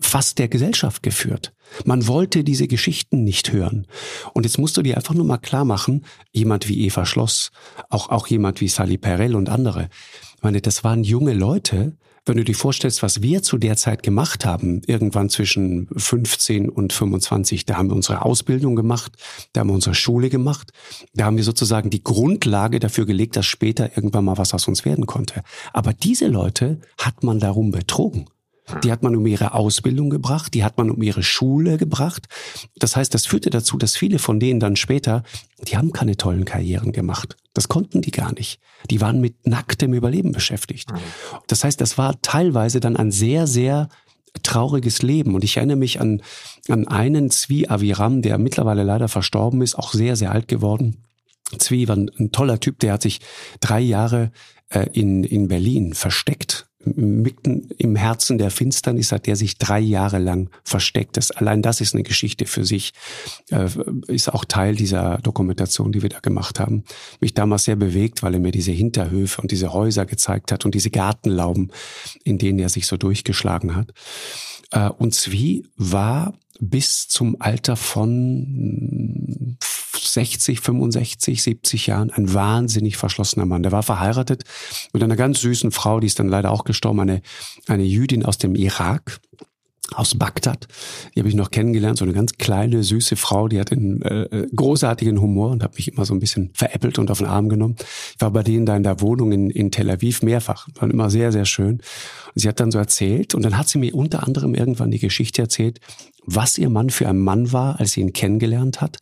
[0.00, 1.52] fast der Gesellschaft geführt.
[1.84, 3.86] Man wollte diese Geschichten nicht hören.
[4.32, 7.50] Und jetzt musst du dir einfach nur mal klar machen, jemand wie Eva Schloss,
[7.90, 9.88] auch, auch jemand wie Sally Perel und andere,
[10.36, 14.02] ich meine, das waren junge Leute, wenn du dir vorstellst, was wir zu der Zeit
[14.02, 19.12] gemacht haben, irgendwann zwischen 15 und 25, da haben wir unsere Ausbildung gemacht,
[19.52, 20.72] da haben wir unsere Schule gemacht,
[21.14, 24.84] da haben wir sozusagen die Grundlage dafür gelegt, dass später irgendwann mal was aus uns
[24.84, 25.42] werden konnte.
[25.72, 28.26] Aber diese Leute hat man darum betrogen.
[28.82, 32.26] Die hat man um ihre Ausbildung gebracht, die hat man um ihre Schule gebracht.
[32.76, 35.22] Das heißt, das führte dazu, dass viele von denen dann später,
[35.68, 37.36] die haben keine tollen Karrieren gemacht.
[37.52, 38.60] Das konnten die gar nicht.
[38.90, 40.90] Die waren mit nacktem Überleben beschäftigt.
[40.92, 40.98] Mhm.
[41.46, 43.88] Das heißt, das war teilweise dann ein sehr, sehr
[44.42, 45.34] trauriges Leben.
[45.34, 46.22] Und ich erinnere mich an,
[46.68, 51.04] an einen Zvi Aviram, der mittlerweile leider verstorben ist, auch sehr, sehr alt geworden.
[51.58, 53.20] Zvi war ein toller Typ, der hat sich
[53.60, 54.32] drei Jahre
[54.74, 60.18] äh, in, in Berlin versteckt mitten im Herzen der Finsternis hat der sich drei Jahre
[60.18, 61.16] lang versteckt.
[61.16, 62.92] Das, allein das ist eine Geschichte für sich,
[63.50, 63.68] äh,
[64.08, 66.84] ist auch Teil dieser Dokumentation, die wir da gemacht haben.
[67.20, 70.74] Mich damals sehr bewegt, weil er mir diese Hinterhöfe und diese Häuser gezeigt hat und
[70.74, 71.72] diese Gartenlauben,
[72.24, 73.92] in denen er sich so durchgeschlagen hat.
[74.70, 79.56] Äh, und Zwie war bis zum Alter von
[79.94, 83.62] 60, 65, 70 Jahren ein wahnsinnig verschlossener Mann.
[83.62, 84.44] Der war verheiratet
[84.92, 87.22] mit einer ganz süßen Frau, die ist dann leider auch gestorben, eine,
[87.66, 89.20] eine Jüdin aus dem Irak
[89.92, 90.66] aus Bagdad.
[91.14, 94.46] Die habe ich noch kennengelernt, so eine ganz kleine, süße Frau, die hat einen äh,
[94.54, 97.76] großartigen Humor und hat mich immer so ein bisschen veräppelt und auf den Arm genommen.
[98.14, 101.10] Ich war bei denen da in der Wohnung in, in Tel Aviv mehrfach, war immer
[101.10, 101.74] sehr, sehr schön.
[102.34, 104.98] Und sie hat dann so erzählt und dann hat sie mir unter anderem irgendwann die
[104.98, 105.80] Geschichte erzählt,
[106.26, 108.98] was ihr Mann für ein Mann war, als sie ihn kennengelernt hat.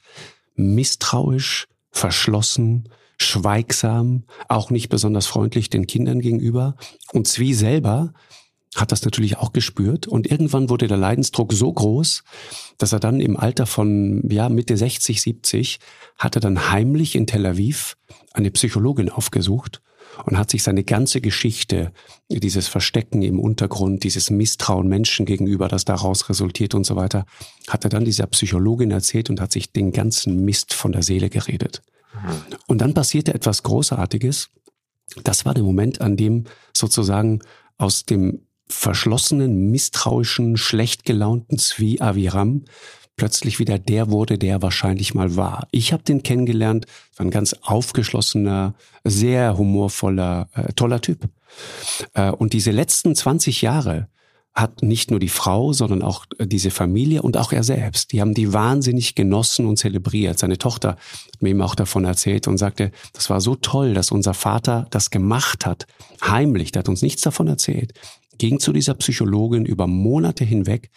[0.55, 6.77] Misstrauisch, verschlossen, schweigsam, auch nicht besonders freundlich den Kindern gegenüber.
[7.12, 8.12] Und Zwie selber
[8.75, 12.25] hat das natürlich auch gespürt und irgendwann wurde der Leidensdruck so groß,
[12.79, 15.79] dass er dann im Alter von ja Mitte 60, 70
[16.16, 17.97] hat er dann heimlich in Tel Aviv
[18.33, 19.83] eine Psychologin aufgesucht
[20.25, 21.93] und hat sich seine ganze Geschichte,
[22.31, 27.27] dieses Verstecken im Untergrund, dieses Misstrauen Menschen gegenüber, das daraus resultiert und so weiter,
[27.69, 31.31] hat er dann dieser Psychologin erzählt und hat sich den ganzen Mist von der Seele
[31.31, 31.83] geredet.
[32.15, 32.57] Mhm.
[32.67, 34.51] Und dann passierte etwas Großartiges.
[35.25, 36.45] Das war der Moment, an dem
[36.77, 37.41] sozusagen
[37.79, 42.65] aus dem verschlossenen, misstrauischen, schlecht gelaunten Zvi Aviram
[43.23, 45.68] plötzlich wieder der wurde, der wahrscheinlich mal war.
[45.70, 51.29] Ich habe den kennengelernt, war ein ganz aufgeschlossener, sehr humorvoller, äh, toller Typ.
[52.14, 54.09] Äh, und diese letzten 20 Jahre
[54.55, 58.11] hat nicht nur die Frau, sondern auch äh, diese Familie und auch er selbst.
[58.11, 60.41] Die haben die wahnsinnig genossen und zelebriert.
[60.41, 64.11] Seine Tochter hat mir eben auch davon erzählt und sagte, das war so toll, dass
[64.11, 65.87] unser Vater das gemacht hat.
[66.25, 67.93] Heimlich, der hat uns nichts davon erzählt.
[68.39, 70.91] Ging zu dieser Psychologin über Monate hinweg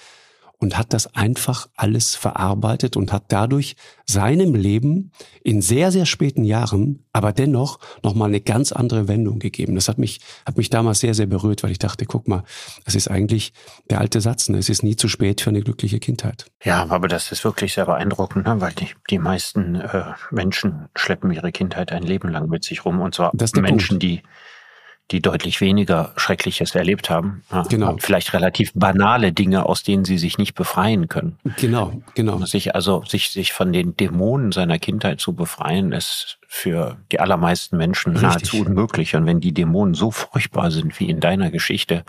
[0.60, 3.76] und hat das einfach alles verarbeitet und hat dadurch
[4.06, 5.12] seinem Leben
[5.44, 9.76] in sehr, sehr späten Jahren, aber dennoch nochmal eine ganz andere Wendung gegeben.
[9.76, 12.44] Das hat mich, hat mich damals sehr, sehr berührt, weil ich dachte, guck mal,
[12.86, 13.54] das ist eigentlich
[13.90, 14.58] der alte Satz, ne?
[14.58, 16.46] es ist nie zu spät für eine glückliche Kindheit.
[16.64, 18.62] Ja, aber das ist wirklich sehr beeindruckend, ne?
[18.62, 23.02] weil die, die meisten äh, Menschen schleppen ihre Kindheit ein Leben lang mit sich rum
[23.02, 24.04] und zwar Menschen, Punkt.
[24.04, 24.22] die
[25.12, 27.44] die deutlich weniger Schreckliches erlebt haben.
[27.70, 27.96] Genau.
[28.00, 31.38] Vielleicht relativ banale Dinge, aus denen sie sich nicht befreien können.
[31.58, 32.44] Genau, genau.
[32.46, 37.78] Sich also sich sich von den Dämonen seiner Kindheit zu befreien, ist für die allermeisten
[37.78, 38.30] Menschen Richtig.
[38.30, 39.16] nahezu unmöglich.
[39.16, 42.04] Und wenn die Dämonen so furchtbar sind wie in deiner Geschichte,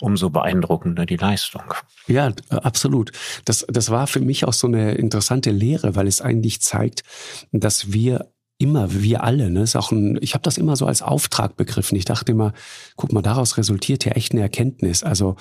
[0.00, 1.74] umso beeindruckender die Leistung.
[2.06, 3.12] Ja, absolut.
[3.44, 7.02] Das, das war für mich auch so eine interessante Lehre, weil es eigentlich zeigt,
[7.52, 11.02] dass wir immer, wir alle, ne, ist auch ein, ich habe das immer so als
[11.02, 11.96] Auftrag begriffen.
[11.96, 12.52] Ich dachte immer,
[12.96, 15.02] guck mal, daraus resultiert ja echt eine Erkenntnis.
[15.02, 15.36] Also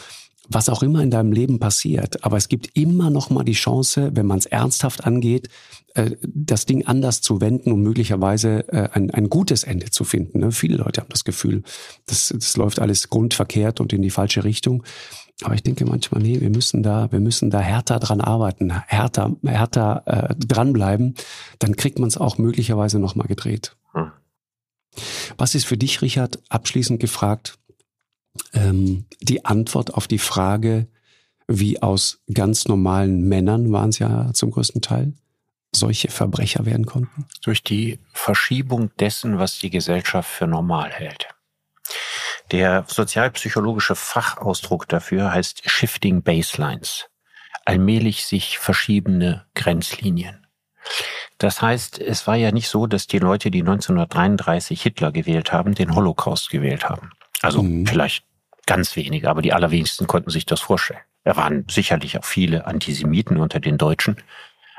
[0.50, 4.12] was auch immer in deinem Leben passiert, aber es gibt immer noch mal die Chance,
[4.16, 5.50] wenn man es ernsthaft angeht,
[5.94, 10.40] äh, das Ding anders zu wenden und möglicherweise äh, ein, ein gutes Ende zu finden.
[10.40, 10.52] Ne?
[10.52, 11.62] Viele Leute haben das Gefühl,
[12.08, 14.84] das, das läuft alles grundverkehrt und in die falsche Richtung.
[15.44, 19.36] Aber ich denke manchmal, nee, wir müssen da, wir müssen da härter dran arbeiten, härter,
[19.46, 21.16] härter äh, dranbleiben.
[21.60, 23.76] Dann kriegt man es auch möglicherweise nochmal gedreht.
[23.94, 24.12] Hm.
[25.38, 27.58] Was ist für dich, Richard, abschließend gefragt,
[28.54, 30.88] ähm, die Antwort auf die Frage,
[31.48, 35.14] wie aus ganz normalen Männern waren es ja zum größten Teil,
[35.72, 37.26] solche Verbrecher werden konnten?
[37.42, 41.28] Durch die Verschiebung dessen, was die Gesellschaft für normal hält.
[42.52, 47.08] Der sozialpsychologische Fachausdruck dafür heißt Shifting Baselines.
[47.66, 50.48] Allmählich sich verschiebende Grenzlinien.
[51.38, 55.76] Das heißt, es war ja nicht so, dass die Leute, die 1933 Hitler gewählt haben,
[55.76, 57.12] den Holocaust gewählt haben.
[57.42, 57.86] Also mhm.
[57.86, 58.26] vielleicht
[58.66, 61.00] ganz wenige, aber die allerwenigsten konnten sich das vorstellen.
[61.24, 64.18] Da waren sicherlich auch viele Antisemiten unter den Deutschen,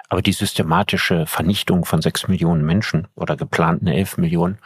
[0.08, 4.58] aber die systematische Vernichtung von sechs Millionen Menschen oder geplanten elf Millionen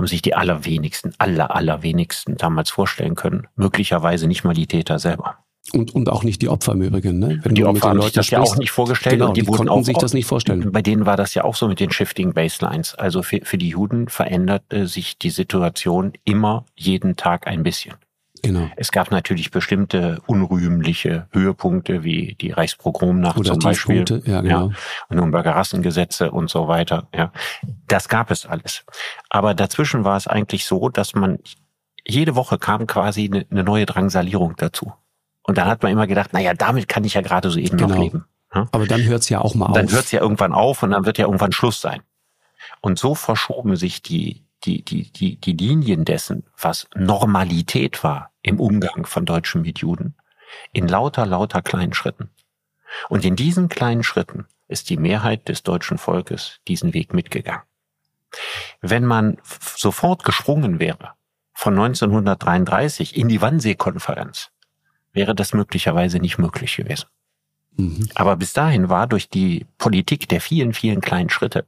[0.00, 3.48] haben sich die allerwenigsten, aller, allerwenigsten damals vorstellen können.
[3.54, 5.36] Möglicherweise nicht mal die Täter selber.
[5.74, 7.38] Und, und auch nicht die Opfer im Übrigen, ne?
[7.42, 9.16] Wenn die Opfer haben sich das sprichst, ja auch nicht vorgestellt.
[9.16, 10.72] Genau, und die, die konnten auch, sich das nicht vorstellen.
[10.72, 12.94] Bei denen war das ja auch so mit den Shifting Baselines.
[12.94, 17.94] Also für, für die Juden veränderte sich die Situation immer jeden Tag ein bisschen.
[18.42, 18.70] Genau.
[18.76, 24.68] Es gab natürlich bestimmte unrühmliche Höhepunkte wie die Reichspogromnacht Oder zum Beispiel, ja, genau.
[24.68, 24.74] ja,
[25.08, 27.08] und Nürnberger Rassengesetze und so weiter.
[27.14, 27.32] Ja,
[27.86, 28.84] das gab es alles.
[29.28, 31.38] Aber dazwischen war es eigentlich so, dass man
[32.06, 34.92] jede Woche kam quasi eine, eine neue Drangsalierung dazu.
[35.42, 37.94] Und dann hat man immer gedacht, naja, damit kann ich ja gerade so eben genau.
[37.94, 38.24] noch leben.
[38.54, 38.68] Ja?
[38.72, 39.74] Aber dann hört es ja auch mal auf.
[39.74, 42.02] Dann hört es ja irgendwann auf und dann wird ja irgendwann Schluss sein.
[42.80, 48.60] Und so verschoben sich die, die, die, die, die Linien dessen, was Normalität war im
[48.60, 50.14] Umgang von Deutschen mit Juden,
[50.72, 52.30] in lauter, lauter kleinen Schritten.
[53.08, 57.62] Und in diesen kleinen Schritten ist die Mehrheit des deutschen Volkes diesen Weg mitgegangen.
[58.80, 59.38] Wenn man
[59.76, 61.12] sofort gesprungen wäre
[61.52, 64.50] von 1933 in die Wannsee-Konferenz,
[65.12, 67.08] wäre das möglicherweise nicht möglich gewesen.
[67.76, 68.08] Mhm.
[68.14, 71.66] Aber bis dahin war durch die Politik der vielen, vielen kleinen Schritte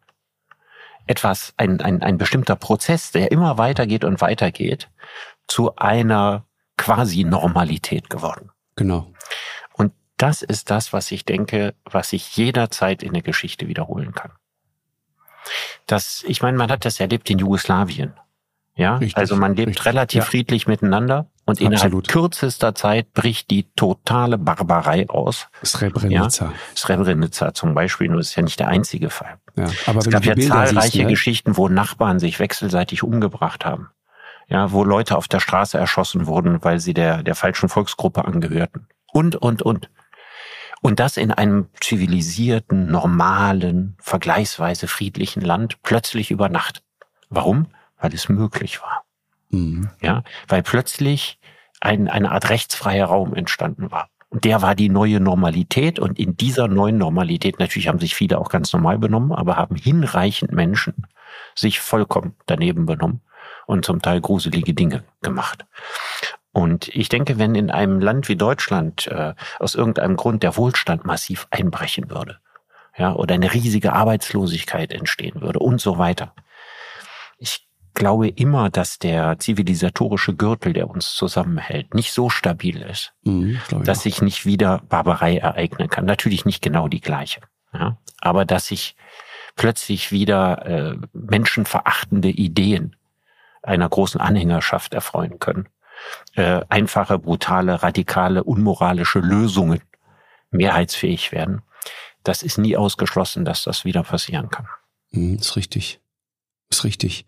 [1.07, 4.89] etwas, ein, ein, ein bestimmter Prozess, der immer weitergeht und weitergeht,
[5.49, 6.47] zu einer
[6.83, 8.51] quasi Normalität geworden.
[8.75, 9.13] Genau.
[9.75, 14.33] Und das ist das, was ich denke, was sich jederzeit in der Geschichte wiederholen kann.
[15.87, 18.15] Das, ich meine, man hat das erlebt in Jugoslawien.
[18.75, 19.87] Ja, richtig, also man lebt richtig.
[19.87, 20.25] relativ ja.
[20.25, 21.73] friedlich miteinander und Absolut.
[21.73, 25.49] innerhalb kürzester Zeit bricht die totale Barbarei aus.
[25.63, 26.47] Srebrenica.
[26.47, 29.39] Ja, Srebrenica zum Beispiel, nur ist ja nicht der einzige Fall.
[29.57, 31.11] Ja, aber es gab ja zahlreiche siehst, ne?
[31.11, 33.91] Geschichten, wo Nachbarn sich wechselseitig umgebracht haben.
[34.53, 38.87] Ja, wo Leute auf der Straße erschossen wurden, weil sie der, der falschen Volksgruppe angehörten.
[39.13, 39.89] Und, und, und.
[40.83, 46.83] Und das in einem zivilisierten, normalen, vergleichsweise friedlichen Land plötzlich über Nacht.
[47.31, 47.69] Warum?
[48.03, 49.05] weil es möglich war.
[49.51, 49.89] Mhm.
[50.03, 51.39] Ja, weil plötzlich
[51.81, 54.09] ein, eine Art rechtsfreier Raum entstanden war.
[54.29, 55.99] Und der war die neue Normalität.
[55.99, 59.77] Und in dieser neuen Normalität, natürlich haben sich viele auch ganz normal benommen, aber haben
[59.77, 61.07] hinreichend Menschen
[61.55, 63.21] sich vollkommen daneben benommen
[63.67, 65.65] und zum Teil gruselige Dinge gemacht.
[66.53, 71.05] Und ich denke, wenn in einem Land wie Deutschland äh, aus irgendeinem Grund der Wohlstand
[71.07, 72.39] massiv einbrechen würde,
[72.97, 76.35] ja, oder eine riesige Arbeitslosigkeit entstehen würde und so weiter.
[77.39, 83.59] Ich glaube immer, dass der zivilisatorische Gürtel, der uns zusammenhält, nicht so stabil ist, mhm,
[83.85, 86.05] dass sich nicht wieder Barbarei ereignen kann.
[86.05, 87.41] Natürlich nicht genau die gleiche,
[87.73, 88.97] ja, aber dass sich
[89.57, 92.97] plötzlich wieder äh, menschenverachtende Ideen
[93.63, 95.69] einer großen Anhängerschaft erfreuen können.
[96.35, 99.81] Äh, einfache, brutale, radikale, unmoralische Lösungen
[100.51, 101.63] mehrheitsfähig werden.
[102.25, 104.67] Das ist nie ausgeschlossen, dass das wieder passieren kann.
[105.11, 106.01] Mhm, ist richtig.
[106.71, 107.27] Ist richtig.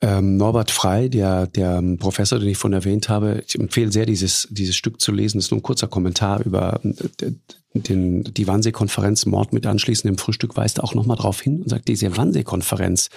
[0.00, 4.46] Ähm, Norbert Frei, der, der Professor, den ich vorhin erwähnt habe, ich empfehle sehr, dieses,
[4.50, 5.38] dieses Stück zu lesen.
[5.38, 7.32] Das ist nur ein kurzer Kommentar über äh,
[7.74, 12.16] den, die Wannsee-Konferenz, Mord mit anschließendem Frühstück, weist auch nochmal drauf hin und sagt, diese
[12.16, 13.10] Wannsee-Konferenz,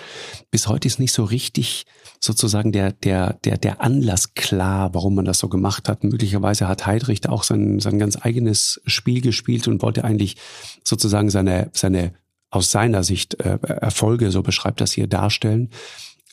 [0.50, 1.86] bis heute ist nicht so richtig
[2.24, 6.04] sozusagen der, der, der, der Anlass klar, warum man das so gemacht hat.
[6.04, 10.38] Möglicherweise hat Heidrich da auch sein, sein ganz eigenes Spiel gespielt und wollte eigentlich
[10.84, 12.14] sozusagen seine, seine
[12.52, 15.70] aus seiner Sicht äh, Erfolge, so beschreibt das hier, darstellen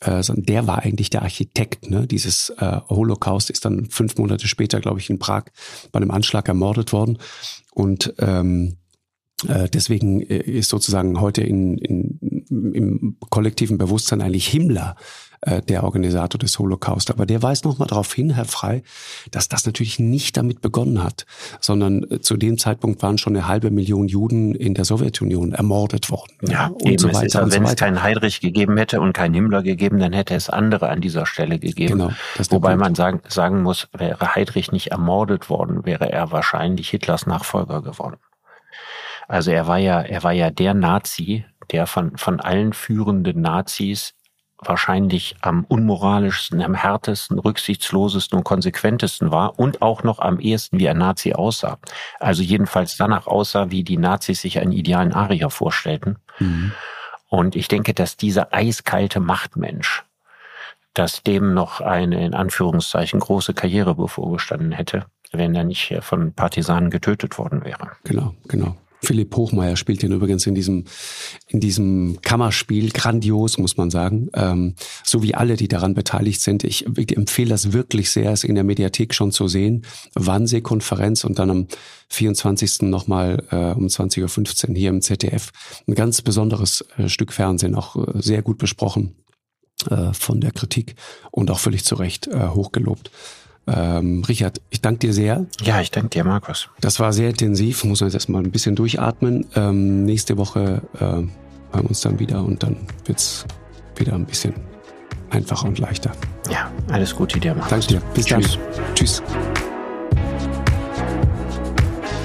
[0.01, 1.89] äh, der war eigentlich der Architekt.
[1.89, 2.07] Ne?
[2.07, 5.45] Dieses äh, Holocaust ist dann fünf Monate später, glaube ich, in Prag
[5.91, 7.17] bei einem Anschlag ermordet worden.
[7.71, 8.77] Und ähm,
[9.47, 14.95] äh, deswegen äh, ist sozusagen heute in, in, im kollektiven Bewusstsein eigentlich Himmler
[15.41, 17.11] äh, der Organisator des Holocaust.
[17.11, 18.83] Aber der weist nochmal darauf hin, Herr Frei,
[19.31, 21.25] dass das natürlich nicht damit begonnen hat,
[21.59, 26.11] sondern äh, zu dem Zeitpunkt waren schon eine halbe Million Juden in der Sowjetunion ermordet
[26.11, 26.33] worden.
[26.41, 27.25] Ja, und eben, so weiter.
[27.25, 30.13] Es ist, und wenn so es keinen Heydrich gegeben hätte und keinen Himmler gegeben, dann
[30.13, 31.99] hätte es andere an dieser Stelle gegeben.
[31.99, 32.11] Genau,
[32.49, 37.81] Wobei man sagen, sagen muss, wäre Heydrich nicht ermordet worden, wäre er wahrscheinlich Hitlers Nachfolger
[37.81, 38.17] geworden.
[39.29, 44.15] Also er war ja, er war ja der Nazi, der von, von allen führenden Nazis
[44.61, 50.89] wahrscheinlich am unmoralischsten, am härtesten, rücksichtslosesten und konsequentesten war und auch noch am ehesten wie
[50.89, 51.77] ein Nazi aussah.
[52.19, 56.17] Also jedenfalls danach aussah, wie die Nazis sich einen idealen Arier vorstellten.
[56.39, 56.73] Mhm.
[57.29, 60.03] Und ich denke, dass dieser eiskalte Machtmensch,
[60.93, 66.89] dass dem noch eine in Anführungszeichen große Karriere bevorgestanden hätte, wenn er nicht von Partisanen
[66.89, 67.91] getötet worden wäre.
[68.03, 68.75] Genau, genau.
[69.01, 70.85] Philipp Hochmeier spielt den übrigens in diesem,
[71.47, 74.29] in diesem Kammerspiel grandios, muss man sagen.
[74.33, 76.63] Ähm, so wie alle, die daran beteiligt sind.
[76.63, 79.85] Ich, empfehle das wirklich sehr, es in der Mediathek schon zu sehen.
[80.15, 81.67] Wannsee-Konferenz und dann am
[82.09, 82.83] 24.
[82.83, 85.51] nochmal äh, um 20.15 Uhr hier im ZDF.
[85.87, 89.15] Ein ganz besonderes äh, Stück Fernsehen, auch äh, sehr gut besprochen
[89.89, 90.95] äh, von der Kritik
[91.31, 93.11] und auch völlig zu Recht äh, hochgelobt.
[93.71, 95.45] Ähm, Richard, ich danke dir sehr.
[95.61, 96.69] Ja, ich danke dir, Markus.
[96.81, 99.45] Das war sehr intensiv, muss man jetzt erstmal ein bisschen durchatmen.
[99.55, 101.31] Ähm, nächste Woche äh, hören
[101.71, 103.45] wir uns dann wieder und dann wird's
[103.95, 104.53] wieder ein bisschen
[105.29, 106.11] einfacher und leichter.
[106.49, 107.69] Ja, alles Gute dir, Markus.
[107.69, 108.01] Danke dir.
[108.13, 108.57] Bis Tschüss.
[108.57, 108.95] dann.
[108.95, 109.23] Tschüss.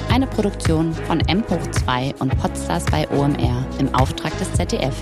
[0.09, 4.95] Eine Produktion von M2 und Podstars bei OMR im Auftrag des ZDF.